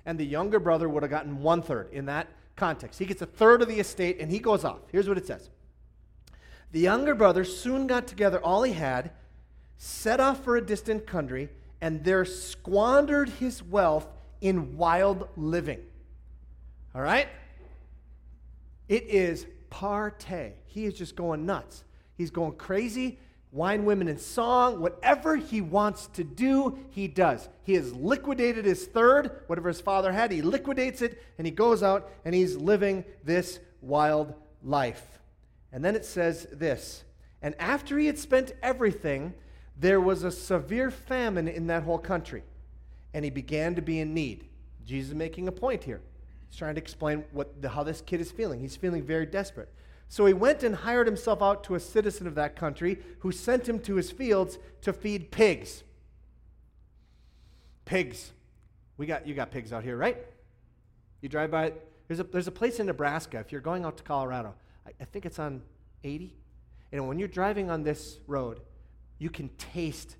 [0.05, 2.99] and the younger brother would have gotten one third in that context.
[2.99, 4.81] He gets a third of the estate and he goes off.
[4.91, 5.49] Here's what it says
[6.71, 9.11] The younger brother soon got together all he had,
[9.77, 11.49] set off for a distant country,
[11.81, 14.07] and there squandered his wealth
[14.41, 15.79] in wild living.
[16.93, 17.27] All right?
[18.87, 20.53] It is parte.
[20.65, 21.83] He is just going nuts.
[22.15, 23.19] He's going crazy
[23.51, 24.79] wine, women, and song.
[24.79, 27.49] Whatever he wants to do, he does.
[27.63, 31.83] He has liquidated his third, whatever his father had, he liquidates it, and he goes
[31.83, 35.19] out and he's living this wild life.
[35.71, 37.03] And then it says this
[37.41, 39.33] And after he had spent everything,
[39.79, 42.43] there was a severe famine in that whole country,
[43.13, 44.45] and he began to be in need.
[44.85, 46.01] Jesus is making a point here.
[46.49, 48.59] He's trying to explain what the, how this kid is feeling.
[48.59, 49.71] He's feeling very desperate.
[50.09, 53.69] So he went and hired himself out to a citizen of that country who sent
[53.69, 55.83] him to his fields to feed pigs.
[57.85, 58.31] Pigs.
[58.97, 60.17] We got, you got pigs out here, right?
[61.21, 61.73] You drive by,
[62.07, 65.05] there's a, there's a place in Nebraska, if you're going out to Colorado, I, I
[65.05, 65.61] think it's on
[66.03, 66.35] 80.
[66.91, 68.61] And when you're driving on this road,
[69.19, 70.15] you can taste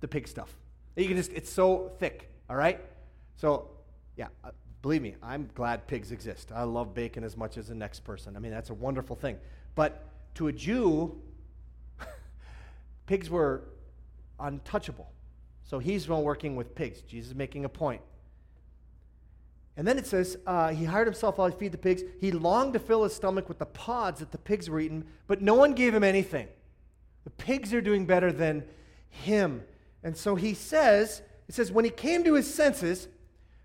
[0.00, 0.52] the pig stuff.
[0.96, 2.80] You can just, it's so thick, all right?
[3.36, 3.70] So,
[4.16, 4.50] yeah, uh,
[4.82, 6.50] believe me, I'm glad pigs exist.
[6.54, 8.34] I love bacon as much as the next person.
[8.34, 9.38] I mean, that's a wonderful thing.
[9.74, 11.20] But to a Jew,
[13.06, 13.64] pigs were
[14.40, 15.10] untouchable.
[15.64, 17.02] So he's working with pigs.
[17.02, 18.00] Jesus is making a point.
[19.76, 22.02] And then it says, uh, he hired himself while he feed the pigs.
[22.18, 25.42] He longed to fill his stomach with the pods that the pigs were eating, but
[25.42, 26.48] no one gave him anything.
[27.26, 28.62] The pigs are doing better than
[29.08, 29.64] him.
[30.04, 33.08] And so he says, he says, when he came to his senses,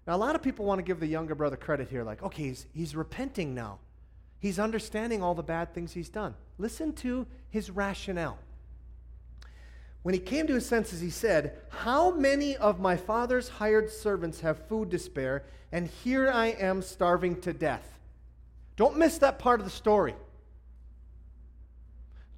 [0.08, 2.42] now a lot of people want to give the younger brother credit here, like, okay,
[2.46, 3.78] he's, he's repenting now.
[4.40, 6.34] He's understanding all the bad things he's done.
[6.58, 8.40] Listen to his rationale.
[10.02, 14.40] When he came to his senses, he said, How many of my father's hired servants
[14.40, 18.00] have food to spare, and here I am starving to death?
[18.76, 20.16] Don't miss that part of the story.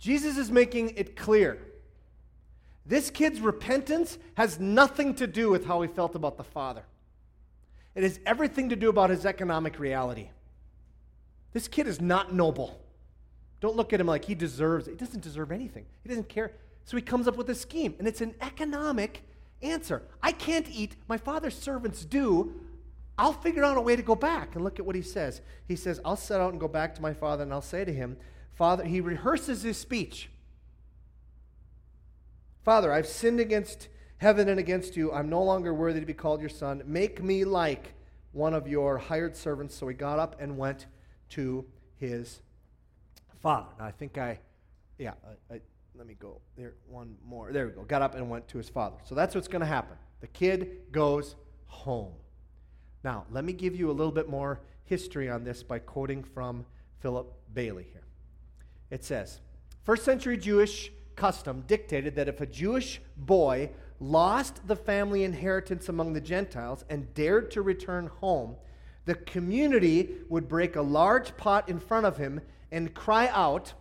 [0.03, 1.57] Jesus is making it clear.
[2.85, 6.83] This kid's repentance has nothing to do with how he felt about the Father.
[7.95, 10.27] It has everything to do about his economic reality.
[11.53, 12.81] This kid is not noble.
[13.61, 14.91] Don't look at him like he deserves it.
[14.91, 15.85] He doesn't deserve anything.
[16.01, 16.51] He doesn't care.
[16.83, 19.21] So he comes up with a scheme, and it's an economic
[19.61, 20.03] answer.
[20.21, 22.53] I can't eat, my father's servants do.
[23.17, 24.55] I'll figure out a way to go back.
[24.55, 25.39] And look at what he says.
[25.65, 27.93] He says, I'll set out and go back to my father, and I'll say to
[27.93, 28.17] him,
[28.55, 30.29] Father, he rehearses his speech.
[32.63, 35.11] Father, I've sinned against heaven and against you.
[35.11, 36.81] I'm no longer worthy to be called your son.
[36.85, 37.93] Make me like
[38.31, 39.75] one of your hired servants.
[39.75, 40.85] So he got up and went
[41.29, 41.65] to
[41.99, 42.41] his
[43.41, 43.69] father.
[43.79, 44.39] Now, I think I,
[44.97, 45.13] yeah,
[45.49, 45.61] I, I
[45.95, 48.69] let me go there one more there we go got up and went to his
[48.69, 51.35] father so that's what's going to happen the kid goes
[51.67, 52.13] home
[53.03, 56.65] now let me give you a little bit more history on this by quoting from
[56.99, 58.02] philip bailey here
[58.93, 59.41] it says
[59.83, 66.13] first century jewish custom dictated that if a jewish boy lost the family inheritance among
[66.13, 68.55] the gentiles and dared to return home
[69.05, 72.39] the community would break a large pot in front of him
[72.71, 73.73] and cry out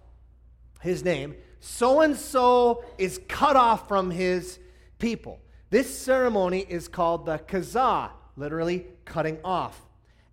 [0.81, 4.59] his name so and so is cut off from his
[4.99, 5.39] people.
[5.71, 9.81] This ceremony is called the kazah, literally cutting off.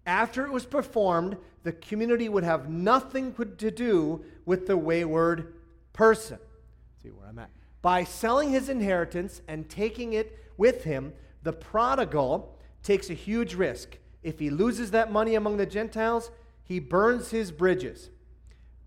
[0.07, 5.53] After it was performed, the community would have nothing to do with the wayward
[5.93, 6.39] person.
[6.39, 7.49] Let's see where I'm at.
[7.81, 13.97] By selling his inheritance and taking it with him, the prodigal takes a huge risk.
[14.23, 16.31] If he loses that money among the Gentiles,
[16.63, 18.09] he burns his bridges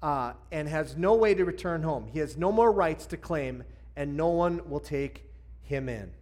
[0.02, 2.08] uh, and has no way to return home.
[2.12, 3.64] He has no more rights to claim,
[3.96, 5.30] and no one will take
[5.62, 6.12] him in.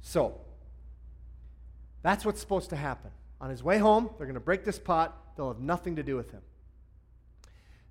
[0.00, 0.40] So,
[2.02, 3.10] that's what's supposed to happen.
[3.44, 6.16] On his way home, they're going to break this pot, they'll have nothing to do
[6.16, 6.40] with him.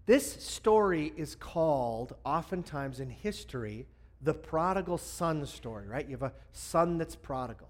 [0.07, 3.85] This story is called, oftentimes in history,
[4.19, 6.07] the prodigal son story, right?
[6.07, 7.69] You have a son that's prodigal.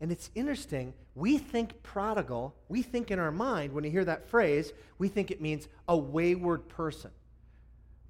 [0.00, 4.28] And it's interesting, we think prodigal, we think in our mind, when you hear that
[4.30, 7.10] phrase, we think it means a wayward person.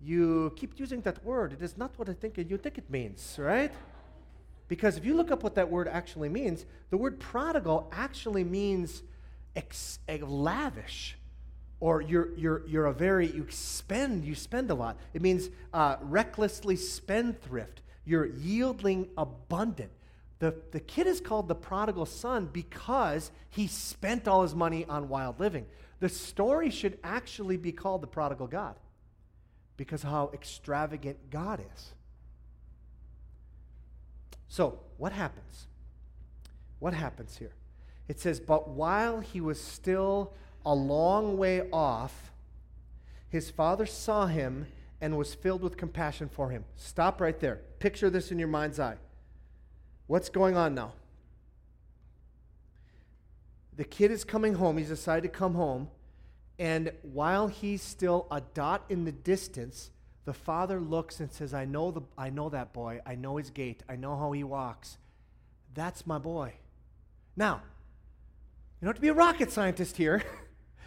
[0.03, 3.37] You keep using that word, it is not what I think you think it means,
[3.39, 3.73] right?
[4.69, 9.03] Because if you look up what that word actually means, the word prodigal actually means
[9.57, 11.17] ex- lavish,
[11.81, 14.97] or you're, you're, you're a very, you spend, you spend a lot.
[15.13, 17.83] It means uh, recklessly spendthrift.
[18.05, 19.91] You're yielding abundant.
[20.39, 25.09] The, the kid is called the prodigal son because he spent all his money on
[25.09, 25.67] wild living.
[26.01, 28.77] The story should actually be called the prodigal God
[29.77, 31.95] because how extravagant God is.
[34.49, 35.67] So, what happens?
[36.79, 37.53] What happens here?
[38.09, 40.33] It says, But while he was still
[40.65, 42.33] a long way off,
[43.29, 44.67] his father saw him
[45.01, 46.65] and was filled with compassion for him.
[46.77, 47.61] Stop right there.
[47.79, 48.97] Picture this in your mind's eye.
[50.07, 50.93] What's going on now?
[53.77, 54.79] The kid is coming home.
[54.79, 55.89] He's decided to come home.
[56.59, 59.91] And while he's still a dot in the distance,
[60.25, 63.01] the father looks and says, I know, the, I know that boy.
[63.05, 63.83] I know his gait.
[63.89, 64.99] I know how he walks.
[65.75, 66.55] That's my boy.
[67.37, 67.63] Now,
[68.85, 70.23] don't have to be a rocket scientist here.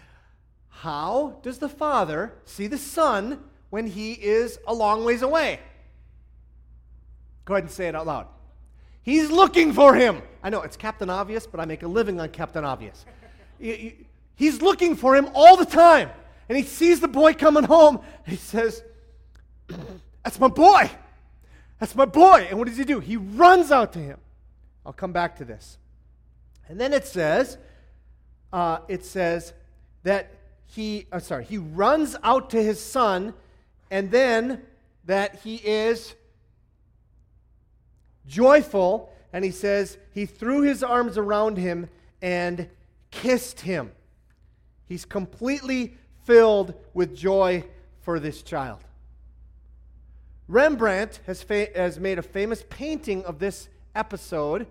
[0.70, 5.60] how does the father see the son when he is a long ways away?
[7.45, 8.28] Go ahead and say it out loud.
[9.02, 10.22] He's looking for him.
[10.43, 13.06] I know it's Captain Obvious, but I make a living on Captain Obvious.
[13.60, 16.12] He's looking for him all the time.
[16.50, 18.02] And he sees the boy coming home.
[18.26, 18.84] he says,
[20.24, 20.91] That's my boy.
[21.80, 22.48] That's my boy.
[22.50, 23.00] And what does he do?
[23.00, 24.20] He runs out to him.
[24.86, 25.78] I'll come back to this.
[26.70, 27.58] And then it says,
[28.52, 29.54] uh, it says
[30.04, 30.32] that
[30.66, 33.34] he, uh, sorry, he runs out to his son,
[33.89, 34.62] and then
[35.06, 36.16] that he is
[38.26, 41.89] joyful, and he says, He threw his arms around him
[42.22, 42.70] and
[43.12, 43.91] kissed him.
[44.86, 45.95] He's completely
[46.26, 47.64] filled with joy
[48.02, 48.80] for this child.
[50.48, 54.68] Rembrandt has, fa- has made a famous painting of this episode.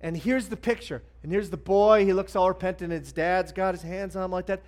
[0.00, 1.02] And here's the picture.
[1.22, 2.04] And here's the boy.
[2.04, 2.92] He looks all repentant.
[2.92, 4.62] His dad's got his hands on him like that.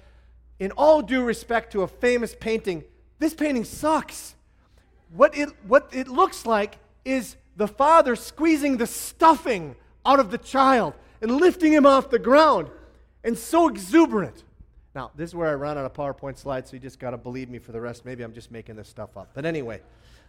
[0.59, 2.85] In all due respect to a famous painting,
[3.19, 4.35] this painting sucks.
[5.15, 10.39] What it, what it looks like is the father squeezing the stuffing out of the
[10.39, 12.69] child and lifting him off the ground.
[13.25, 14.45] And so exuberant.
[14.95, 17.17] Now, this is where I run out of PowerPoint slides, so you just got to
[17.17, 18.05] believe me for the rest.
[18.05, 19.31] Maybe I'm just making this stuff up.
[19.33, 19.81] But anyway,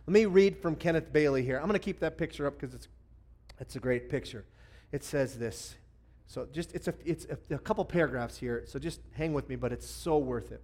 [0.08, 1.58] let me read from Kenneth Bailey here.
[1.58, 2.88] I'm going to keep that picture up because it's,
[3.60, 4.46] it's a great picture.
[4.94, 5.76] It says this.
[6.28, 8.64] So just it's a it's a, a couple paragraphs here.
[8.68, 10.62] So just hang with me, but it's so worth it.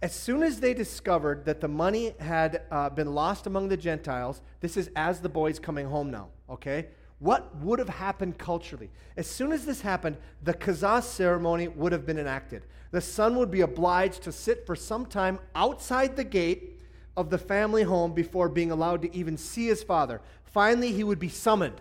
[0.00, 4.42] As soon as they discovered that the money had uh, been lost among the Gentiles,
[4.60, 6.88] this is as the boy's coming home now, okay?
[7.18, 8.90] What would have happened culturally?
[9.16, 12.62] As soon as this happened, the kazas ceremony would have been enacted.
[12.92, 16.80] The son would be obliged to sit for some time outside the gate
[17.16, 20.20] of the family home before being allowed to even see his father.
[20.44, 21.80] Finally, he would be summoned.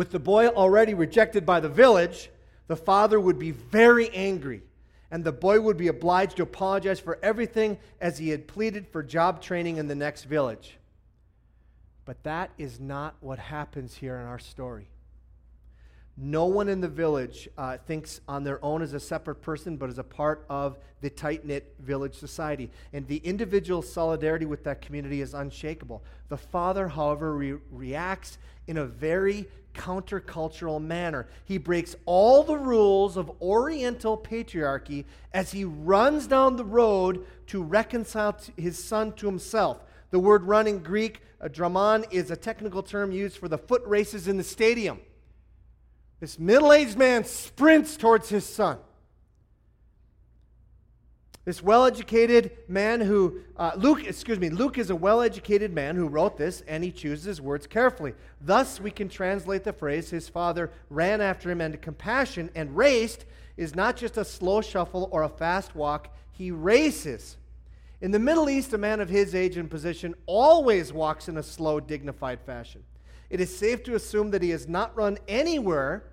[0.00, 2.30] With the boy already rejected by the village,
[2.68, 4.62] the father would be very angry
[5.10, 9.02] and the boy would be obliged to apologize for everything as he had pleaded for
[9.02, 10.78] job training in the next village.
[12.06, 14.88] But that is not what happens here in our story.
[16.16, 19.90] No one in the village uh, thinks on their own as a separate person, but
[19.90, 22.70] as a part of the tight knit village society.
[22.94, 26.02] And the individual solidarity with that community is unshakable.
[26.30, 31.28] The father, however, re- reacts in a very countercultural manner.
[31.44, 37.62] He breaks all the rules of Oriental patriarchy as he runs down the road to
[37.62, 39.82] reconcile his son to himself.
[40.10, 43.82] The word run in Greek, a dramon, is a technical term used for the foot
[43.86, 45.00] races in the stadium.
[46.18, 48.78] This middle aged man sprints towards his son.
[51.44, 55.96] This well educated man who, uh, Luke, excuse me, Luke is a well educated man
[55.96, 58.14] who wrote this and he chooses words carefully.
[58.40, 63.24] Thus, we can translate the phrase, his father ran after him and compassion and raced
[63.56, 67.36] is not just a slow shuffle or a fast walk, he races.
[68.00, 71.42] In the Middle East, a man of his age and position always walks in a
[71.42, 72.82] slow, dignified fashion.
[73.28, 76.04] It is safe to assume that he has not run anywhere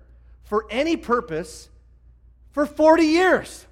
[0.44, 1.70] for any purpose
[2.50, 3.66] for 40 years.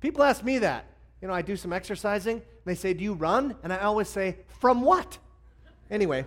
[0.00, 0.84] People ask me that.
[1.20, 2.42] You know, I do some exercising.
[2.64, 3.56] They say, Do you run?
[3.62, 5.18] And I always say, From what?
[5.90, 6.26] Anyway,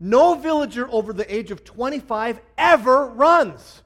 [0.00, 3.82] no villager over the age of 25 ever runs.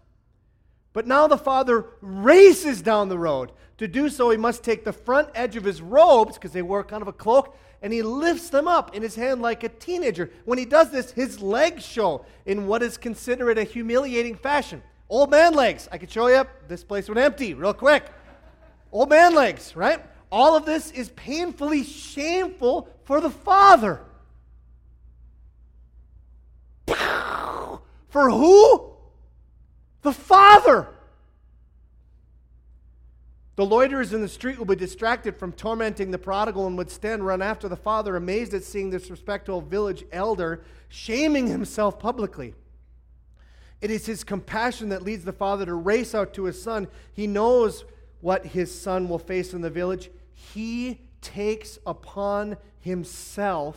[0.93, 3.53] But now the father races down the road.
[3.79, 6.85] To do so, he must take the front edge of his robes, because they wear
[6.85, 10.31] kind of a cloak, and he lifts them up in his hand like a teenager.
[10.45, 14.83] When he does this, his legs show in what is considered a humiliating fashion.
[15.13, 15.91] Old man legs.
[15.93, 16.37] I could show you.
[16.37, 16.49] Up.
[16.69, 18.07] This place went empty real quick.
[18.91, 20.01] Old man legs, right?
[20.31, 24.01] All of this is painfully shameful for the father.
[28.09, 28.95] For who?
[30.01, 30.89] The father.
[33.57, 37.27] The loiterers in the street will be distracted from tormenting the prodigal and would stand
[37.27, 42.55] run after the father, amazed at seeing this respectable village elder shaming himself publicly.
[43.83, 46.87] It is his compassion that leads the father to race out to his son.
[47.13, 47.85] He knows
[48.21, 50.09] what his son will face in the village.
[50.33, 53.77] He takes upon himself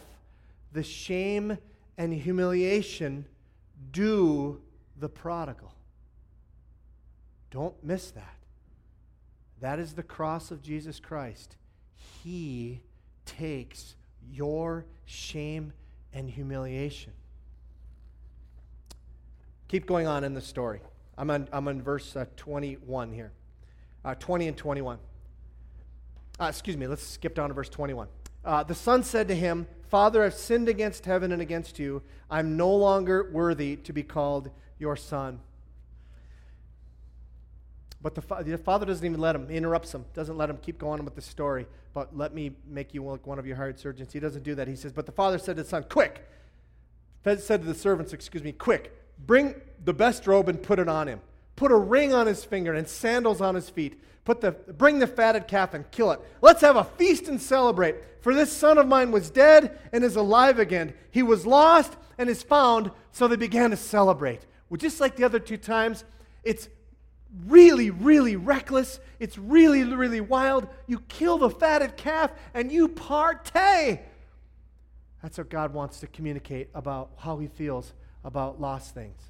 [0.72, 1.58] the shame
[1.98, 3.26] and humiliation
[3.92, 4.62] due
[4.96, 5.74] the prodigal.
[7.50, 8.38] Don't miss that.
[9.60, 11.56] That is the cross of Jesus Christ.
[12.24, 12.82] He
[13.26, 13.96] takes
[14.30, 15.74] your shame
[16.14, 17.14] and humiliation.
[19.68, 20.82] Keep going on in the story.
[21.18, 23.32] I'm on, I'm on verse uh, 21 here.
[24.04, 25.00] Uh, 20 and 21.
[26.40, 28.08] Uh, excuse me, let's skip down to verse 21.
[28.44, 32.02] Uh, the son said to him, Father, I've sinned against heaven and against you.
[32.30, 35.40] I'm no longer worthy to be called your son.
[38.02, 40.58] But the, fa- the, father doesn't even let him, he interrupts him, doesn't let him
[40.58, 41.66] keep going with the story.
[41.94, 44.14] But let me make you one of your hired surgeons.
[44.14, 44.68] He doesn't do that.
[44.68, 46.28] He says, But the father said to the son, Quick!
[47.24, 51.08] Said to the servants, excuse me, quick, Bring the best robe and put it on
[51.08, 51.22] him.
[51.56, 54.02] Put a ring on his finger and sandals on his feet.
[54.26, 56.20] Put the, bring the fatted calf and kill it.
[56.42, 57.96] Let's have a feast and celebrate.
[58.22, 60.94] For this son of mine was dead and is alive again.
[61.12, 62.92] He was lost and is found.
[63.12, 64.42] So they began to celebrate.
[64.70, 66.04] Well, just like the other two times,
[66.44, 66.68] it's
[67.46, 69.00] really, really reckless.
[69.20, 70.68] It's really, really wild.
[70.88, 74.00] You kill the fatted calf and you partay.
[75.22, 77.94] That's what God wants to communicate about how he feels
[78.26, 79.22] about lost things.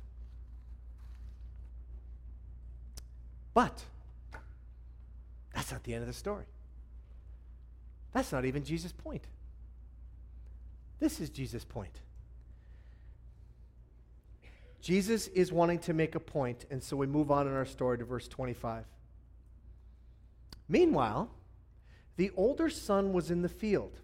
[3.54, 3.84] But
[5.54, 6.46] that's not the end of the story.
[8.14, 9.28] That's not even Jesus' point.
[11.00, 12.00] This is Jesus' point.
[14.82, 17.98] Jesus is wanting to make a point, and so we move on in our story
[17.98, 18.86] to verse 25.
[20.70, 21.30] Meanwhile,
[22.16, 24.00] the older son was in the field.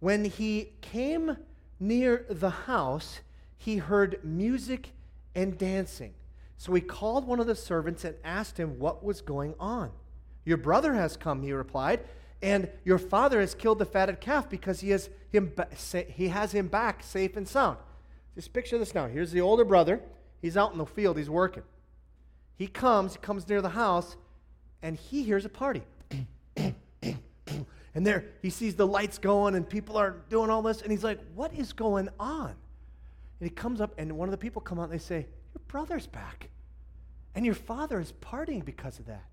[0.00, 1.36] When he came
[1.80, 3.20] near the house,
[3.56, 4.92] he heard music
[5.34, 6.14] and dancing.
[6.56, 9.90] So he called one of the servants and asked him what was going on.
[10.44, 12.00] Your brother has come, he replied,
[12.42, 15.52] and your father has killed the fatted calf because he has him,
[16.08, 17.78] he has him back safe and sound.
[18.34, 19.06] Just picture this now.
[19.06, 20.00] Here's the older brother.
[20.40, 21.62] He's out in the field, he's working.
[22.56, 24.16] He comes, he comes near the house,
[24.82, 25.82] and he hears a party.
[27.94, 31.04] And there he sees the lights going and people are doing all this, and he's
[31.04, 32.48] like, What is going on?
[32.48, 35.62] And he comes up, and one of the people come out and they say, Your
[35.68, 36.48] brother's back.
[37.34, 39.24] And your father is partying because of that.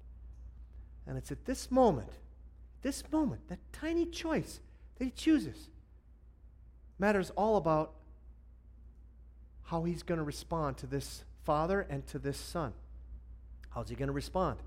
[1.07, 2.11] And it's at this moment,
[2.81, 4.59] this moment, that tiny choice
[4.97, 5.69] that he chooses,
[6.99, 7.93] matters all about
[9.63, 12.73] how he's going to respond to this father and to this son.
[13.69, 14.59] How's he going to respond?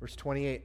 [0.00, 0.64] Verse 28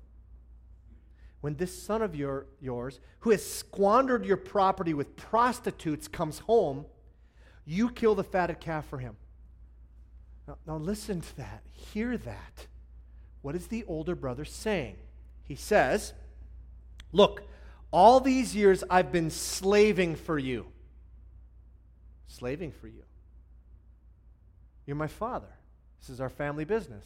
[1.41, 6.85] when this son of your, yours, who has squandered your property with prostitutes, comes home,
[7.65, 9.15] you kill the fatted calf for him.
[10.47, 11.63] Now, now listen to that.
[11.73, 12.67] Hear that.
[13.41, 14.97] What is the older brother saying?
[15.43, 16.13] He says,
[17.11, 17.43] Look,
[17.91, 20.67] all these years I've been slaving for you.
[22.27, 23.03] Slaving for you.
[24.85, 25.47] You're my father.
[25.99, 27.05] This is our family business.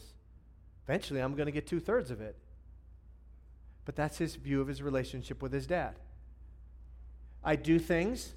[0.86, 2.36] Eventually, I'm going to get two thirds of it.
[3.86, 5.94] But that's his view of his relationship with his dad.
[7.42, 8.32] I do things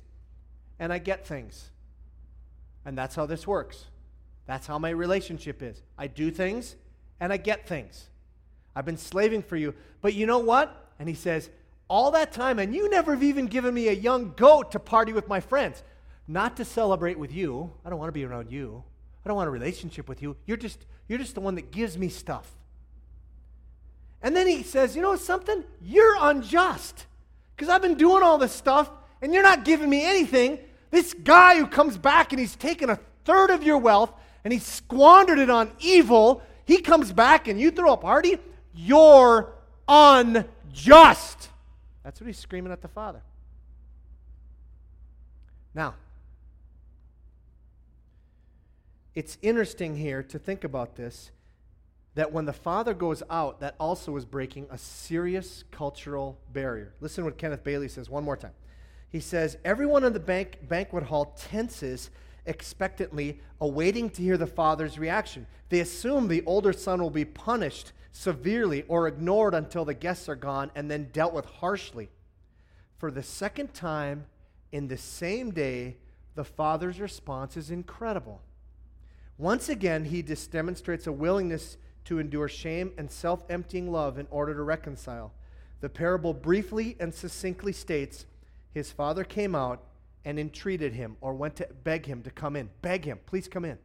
[0.79, 1.71] and I get things.
[2.85, 3.85] And that's how this works.
[4.45, 5.81] That's how my relationship is.
[5.97, 6.75] I do things
[7.19, 8.05] and I get things.
[8.75, 9.73] I've been slaving for you.
[10.01, 10.93] But you know what?
[10.99, 11.49] And he says,
[11.89, 15.11] All that time, and you never have even given me a young goat to party
[15.11, 15.83] with my friends.
[16.27, 17.71] Not to celebrate with you.
[17.83, 18.83] I don't want to be around you.
[19.25, 20.37] I don't want a relationship with you.
[20.45, 22.55] You're just, you're just the one that gives me stuff.
[24.21, 25.63] And then he says, You know something?
[25.81, 27.05] You're unjust.
[27.55, 28.89] Because I've been doing all this stuff
[29.21, 30.59] and you're not giving me anything.
[30.91, 34.11] This guy who comes back and he's taken a third of your wealth
[34.43, 38.37] and he squandered it on evil, he comes back and you throw a party,
[38.73, 39.53] you're
[39.87, 41.49] unjust.
[42.03, 43.21] That's what he's screaming at the Father.
[45.73, 45.95] Now,
[49.13, 51.31] it's interesting here to think about this
[52.15, 56.93] that when the father goes out, that also is breaking a serious cultural barrier.
[57.01, 58.53] Listen what Kenneth Bailey says one more time.
[59.09, 62.09] He says, Everyone in the bank, banquet hall tenses
[62.45, 65.45] expectantly, awaiting to hear the father's reaction.
[65.69, 70.35] They assume the older son will be punished severely or ignored until the guests are
[70.35, 72.09] gone and then dealt with harshly.
[72.97, 74.25] For the second time
[74.71, 75.97] in the same day,
[76.35, 78.41] the father's response is incredible.
[79.37, 81.77] Once again, he just demonstrates a willingness
[82.09, 85.31] to endure shame and self emptying love in order to reconcile.
[85.79, 88.25] The parable briefly and succinctly states
[88.73, 89.83] his father came out
[90.25, 92.71] and entreated him or went to beg him to come in.
[92.81, 93.77] Beg him, please come in.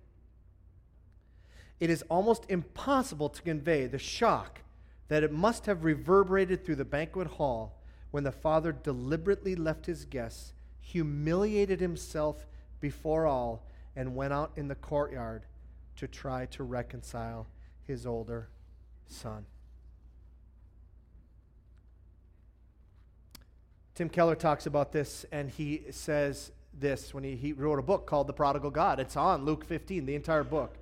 [1.79, 4.63] It is almost impossible to convey the shock
[5.09, 7.79] that it must have reverberated through the banquet hall
[8.11, 12.47] when the father deliberately left his guests, humiliated himself
[12.81, 15.45] before all, and went out in the courtyard
[15.97, 17.47] to try to reconcile
[17.87, 18.49] his older
[19.07, 19.47] son.
[23.95, 28.07] Tim Keller talks about this, and he says this when he, he wrote a book
[28.07, 28.99] called The Prodigal God.
[28.99, 30.75] It's on Luke 15, the entire book.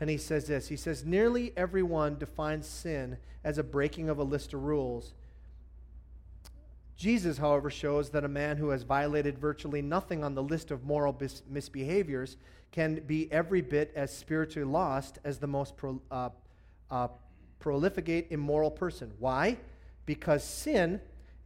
[0.00, 4.22] And he says this He says, Nearly everyone defines sin as a breaking of a
[4.22, 5.14] list of rules.
[6.96, 10.84] Jesus, however, shows that a man who has violated virtually nothing on the list of
[10.84, 12.36] moral bis- misbehaviors
[12.70, 16.30] can be every bit as spiritually lost as the most pro, uh,
[16.90, 17.08] uh,
[18.30, 19.12] immoral person.
[19.18, 19.56] Why?
[20.06, 21.00] Because sin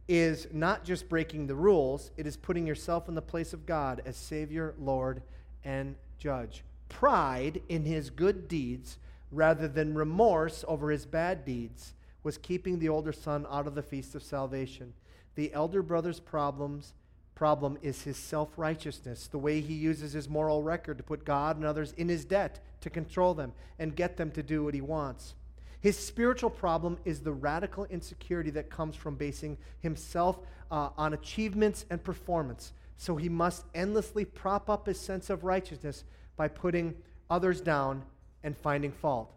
[0.07, 4.01] is not just breaking the rules, it is putting yourself in the place of God
[4.05, 5.21] as Savior, Lord,
[5.63, 6.63] and Judge.
[6.87, 8.97] Pride in his good deeds
[9.31, 11.93] rather than remorse over his bad deeds
[12.23, 14.93] was keeping the older son out of the feast of salvation.
[15.37, 16.93] The elder brother's problems
[17.35, 21.63] problem is his self-righteousness, the way he uses his moral record to put God and
[21.63, 25.35] others in his debt to control them and get them to do what he wants.
[25.79, 30.39] His spiritual problem is the radical insecurity that comes from basing himself
[30.71, 32.73] uh, on achievements and performance.
[32.97, 36.03] So he must endlessly prop up his sense of righteousness
[36.35, 36.95] by putting
[37.29, 38.01] others down
[38.43, 39.36] and finding fault.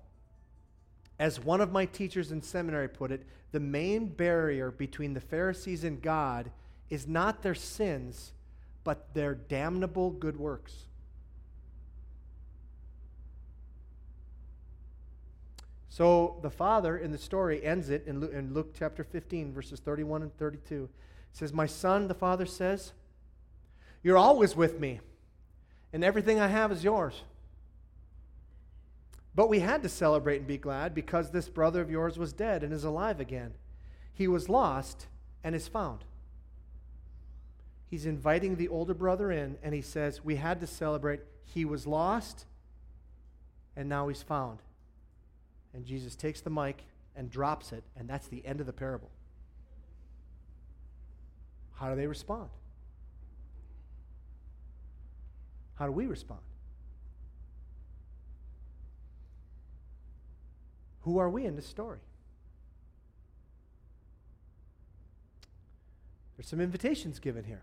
[1.20, 5.84] As one of my teachers in seminary put it, the main barrier between the Pharisees
[5.84, 6.50] and God
[6.88, 8.32] is not their sins,
[8.84, 10.86] but their damnable good works.
[15.90, 19.78] So the father in the story ends it in Luke, in Luke, chapter 15, verses
[19.78, 20.84] 31 and 32.
[20.84, 20.90] It
[21.36, 22.92] says, My son, the father says,
[24.02, 25.00] You're always with me,
[25.92, 27.20] and everything I have is yours.
[29.34, 32.62] But we had to celebrate and be glad because this brother of yours was dead
[32.62, 33.54] and is alive again.
[34.12, 35.06] He was lost
[35.44, 36.04] and is found.
[37.86, 41.20] He's inviting the older brother in, and he says, We had to celebrate.
[41.44, 42.44] He was lost,
[43.76, 44.60] and now he's found.
[45.74, 46.84] And Jesus takes the mic
[47.16, 49.10] and drops it, and that's the end of the parable.
[51.74, 52.50] How do they respond?
[55.74, 56.40] How do we respond?
[61.02, 62.00] Who are we in this story?
[66.36, 67.62] There's some invitations given here.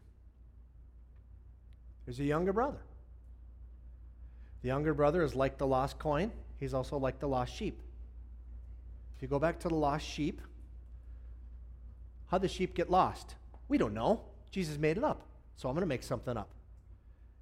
[2.06, 2.80] There's a younger brother.
[4.62, 7.80] The younger brother is like the lost coin, he's also like the lost sheep.
[9.16, 10.42] If you go back to the lost sheep,
[12.28, 13.36] how'd the sheep get lost?
[13.68, 14.22] We don't know.
[14.52, 15.24] Jesus made it up.
[15.56, 16.50] So I'm going to make something up.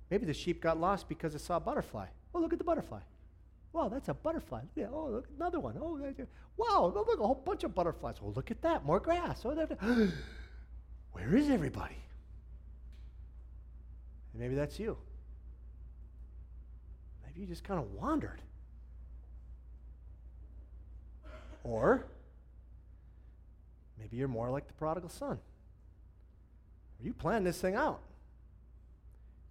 [0.09, 2.07] Maybe the sheep got lost because it saw a butterfly.
[2.33, 2.99] Oh, look at the butterfly.
[3.75, 4.61] Wow, that's a butterfly.
[4.73, 5.75] Yeah, oh, look, another one.
[5.77, 5.99] Oh,
[6.55, 8.15] wow, look, a whole bunch of butterflies.
[8.23, 9.41] Oh, look at that, more grass.
[9.43, 9.77] Oh, that,
[11.11, 11.97] where is everybody?
[14.31, 14.97] And maybe that's you.
[17.25, 18.39] Maybe you just kind of wandered.
[21.65, 22.05] Or
[23.99, 25.37] maybe you're more like the prodigal son.
[27.03, 27.99] You plan this thing out.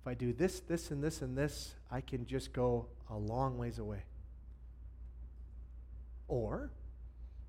[0.00, 3.58] If I do this, this, and this, and this, I can just go a long
[3.58, 4.04] ways away.
[6.28, 6.70] Or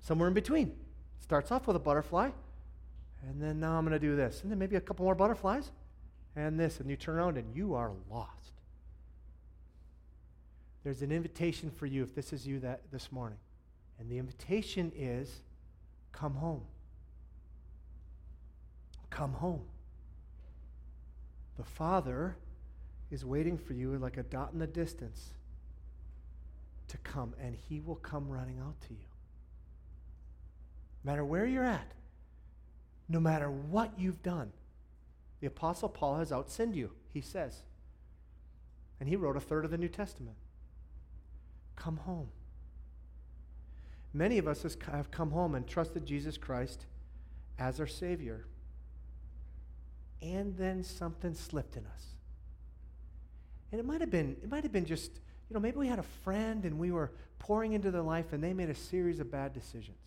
[0.00, 0.72] somewhere in between.
[1.18, 2.30] Starts off with a butterfly,
[3.26, 4.42] and then now I'm going to do this.
[4.42, 5.72] And then maybe a couple more butterflies,
[6.36, 6.78] and this.
[6.80, 8.52] And you turn around and you are lost.
[10.84, 13.38] There's an invitation for you if this is you that this morning.
[13.98, 15.40] And the invitation is
[16.12, 16.62] come home.
[19.10, 19.62] Come home.
[21.56, 22.36] The Father
[23.10, 25.32] is waiting for you like a dot in the distance
[26.88, 29.08] to come, and He will come running out to you.
[31.04, 31.92] No matter where you're at,
[33.08, 34.52] no matter what you've done,
[35.40, 37.62] the Apostle Paul has outsinned you, he says.
[38.98, 40.36] And he wrote a third of the New Testament.
[41.76, 42.28] Come home.
[44.12, 46.86] Many of us have come home and trusted Jesus Christ
[47.58, 48.46] as our Savior.
[50.22, 52.06] And then something slipped in us.
[53.70, 55.98] And it might have been, it might have been just, you know, maybe we had
[55.98, 59.30] a friend and we were pouring into their life and they made a series of
[59.30, 59.98] bad decisions.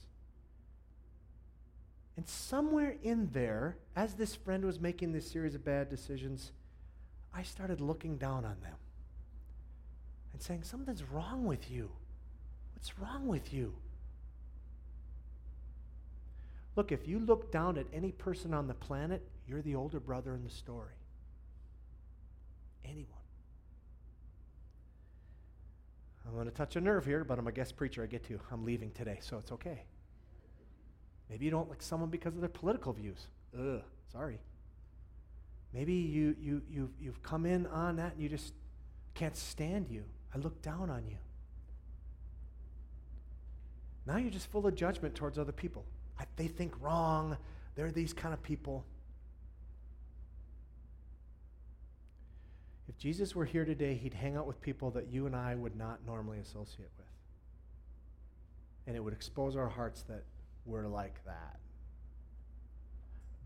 [2.17, 6.51] And somewhere in there, as this friend was making this series of bad decisions,
[7.33, 8.75] I started looking down on them
[10.33, 11.89] and saying, Something's wrong with you.
[12.73, 13.73] What's wrong with you?
[16.75, 20.33] Look, if you look down at any person on the planet, you're the older brother
[20.33, 20.95] in the story.
[22.85, 23.18] Anyone.
[26.27, 28.03] I'm going to touch a nerve here, but I'm a guest preacher.
[28.03, 28.39] I get to.
[28.51, 29.83] I'm leaving today, so it's okay.
[31.29, 33.27] Maybe you don't like someone because of their political views.
[33.57, 34.39] Ugh, sorry.
[35.73, 38.53] Maybe you, you, you've, you've come in on that and you just
[39.13, 40.03] can't stand you.
[40.33, 41.17] I look down on you.
[44.05, 45.85] Now you're just full of judgment towards other people
[46.39, 47.37] they think wrong.
[47.75, 48.85] They're these kind of people.
[52.89, 55.75] If Jesus were here today, he'd hang out with people that you and I would
[55.75, 57.05] not normally associate with.
[58.87, 60.23] And it would expose our hearts that
[60.65, 61.59] we're like that.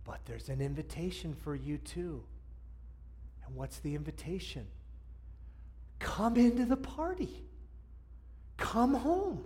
[0.06, 2.24] But there's an invitation for you too.
[3.46, 4.66] And what's the invitation?
[6.00, 7.44] Come into the party.
[8.56, 9.44] Come home.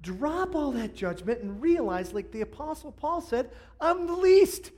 [0.00, 3.50] Drop all that judgment and realize, like the Apostle Paul said,
[3.80, 4.70] I'm the least.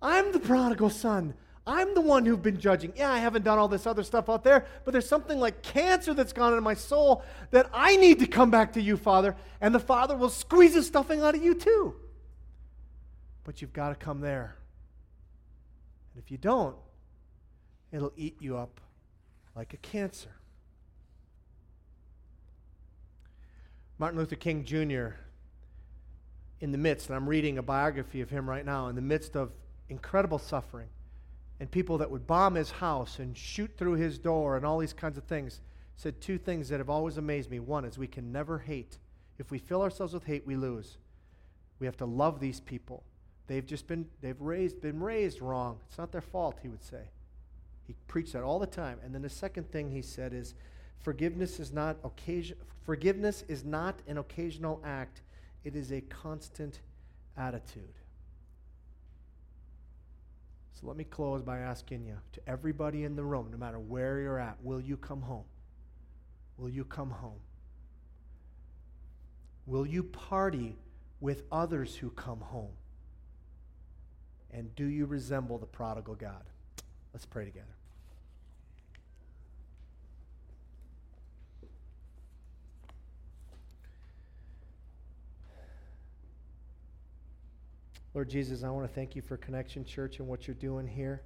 [0.00, 1.34] I'm the prodigal son.
[1.66, 2.92] I'm the one who've been judging.
[2.94, 6.12] Yeah, I haven't done all this other stuff out there, but there's something like cancer
[6.12, 9.34] that's gone into my soul that I need to come back to you, Father.
[9.62, 11.94] And the Father will squeeze the stuffing out of you too.
[13.44, 14.56] But you've got to come there.
[16.12, 16.76] And if you don't,
[17.92, 18.80] it'll eat you up
[19.56, 20.36] like a cancer.
[23.98, 25.16] Martin Luther King Jr.,
[26.60, 29.36] in the midst, and I'm reading a biography of him right now, in the midst
[29.36, 29.52] of
[29.88, 30.88] incredible suffering
[31.60, 34.92] and people that would bomb his house and shoot through his door and all these
[34.92, 35.60] kinds of things,
[35.96, 37.60] said two things that have always amazed me.
[37.60, 38.98] One is we can never hate.
[39.38, 40.98] If we fill ourselves with hate, we lose.
[41.78, 43.04] We have to love these people.
[43.46, 45.78] They've just been they've raised been raised wrong.
[45.88, 47.10] It's not their fault, he would say.
[47.86, 48.98] He preached that all the time.
[49.04, 50.54] And then the second thing he said is
[51.00, 55.22] forgiveness is not occasion forgiveness is not an occasional act.
[55.64, 56.80] It is a constant
[57.36, 57.92] attitude.
[60.74, 64.20] So let me close by asking you to everybody in the room, no matter where
[64.20, 65.44] you're at, will you come home?
[66.56, 67.40] Will you come home?
[69.66, 70.76] Will you party
[71.20, 72.72] with others who come home?
[74.50, 76.44] And do you resemble the prodigal God?
[77.12, 77.76] Let's pray together.
[88.14, 91.22] Lord Jesus, I want to thank you for Connection Church and what you're doing here.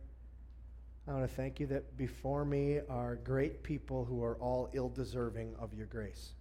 [1.07, 4.89] I want to thank you that before me are great people who are all ill
[4.89, 6.33] deserving of your grace,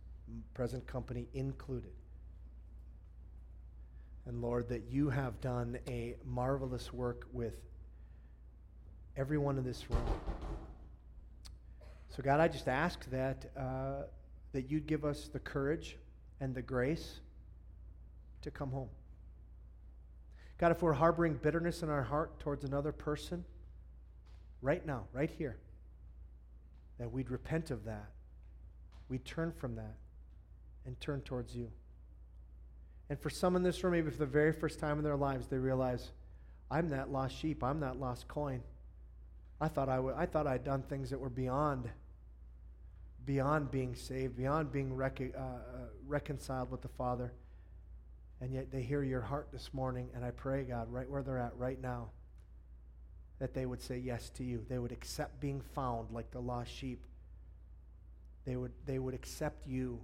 [0.54, 1.92] present company included.
[4.26, 7.60] And Lord, that you have done a marvelous work with
[9.18, 10.06] everyone in this room.
[12.16, 14.04] So, God, I just ask that, uh,
[14.54, 15.98] that you'd give us the courage
[16.40, 17.20] and the grace
[18.44, 18.90] to come home.
[20.58, 23.46] God, if we're harboring bitterness in our heart towards another person,
[24.62, 25.58] right now, right here,
[26.98, 28.10] that we'd repent of that.
[29.08, 29.96] We'd turn from that
[30.86, 31.70] and turn towards you.
[33.10, 35.48] And for some in this room, maybe for the very first time in their lives,
[35.48, 36.12] they realize,
[36.70, 37.64] I'm that lost sheep.
[37.64, 38.62] I'm that lost coin.
[39.62, 41.90] I thought I, w- I thought I'd done things that were beyond,
[43.26, 45.54] beyond being saved, beyond being rec- uh, uh,
[46.06, 47.32] reconciled with the Father.
[48.40, 51.40] And yet they hear your heart this morning, and I pray, God, right where they're
[51.40, 52.10] at right now,
[53.40, 54.64] that they would say yes to you.
[54.70, 57.04] They would accept being found like the lost sheep.
[58.46, 60.00] They would, they would accept you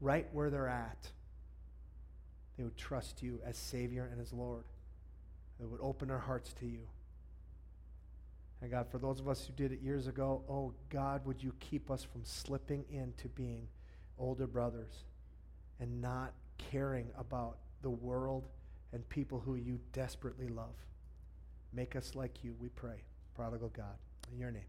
[0.00, 1.10] right where they're at.
[2.56, 4.64] They would trust you as Savior and as Lord.
[5.58, 6.86] They would open their hearts to you.
[8.60, 11.52] And God, for those of us who did it years ago, oh God, would you
[11.60, 13.68] keep us from slipping into being
[14.18, 15.04] older brothers
[15.80, 18.48] and not caring about the world
[18.92, 20.74] and people who you desperately love.
[21.72, 23.02] Make us like you, we pray.
[23.34, 23.96] Prodigal God.
[24.32, 24.62] In your name.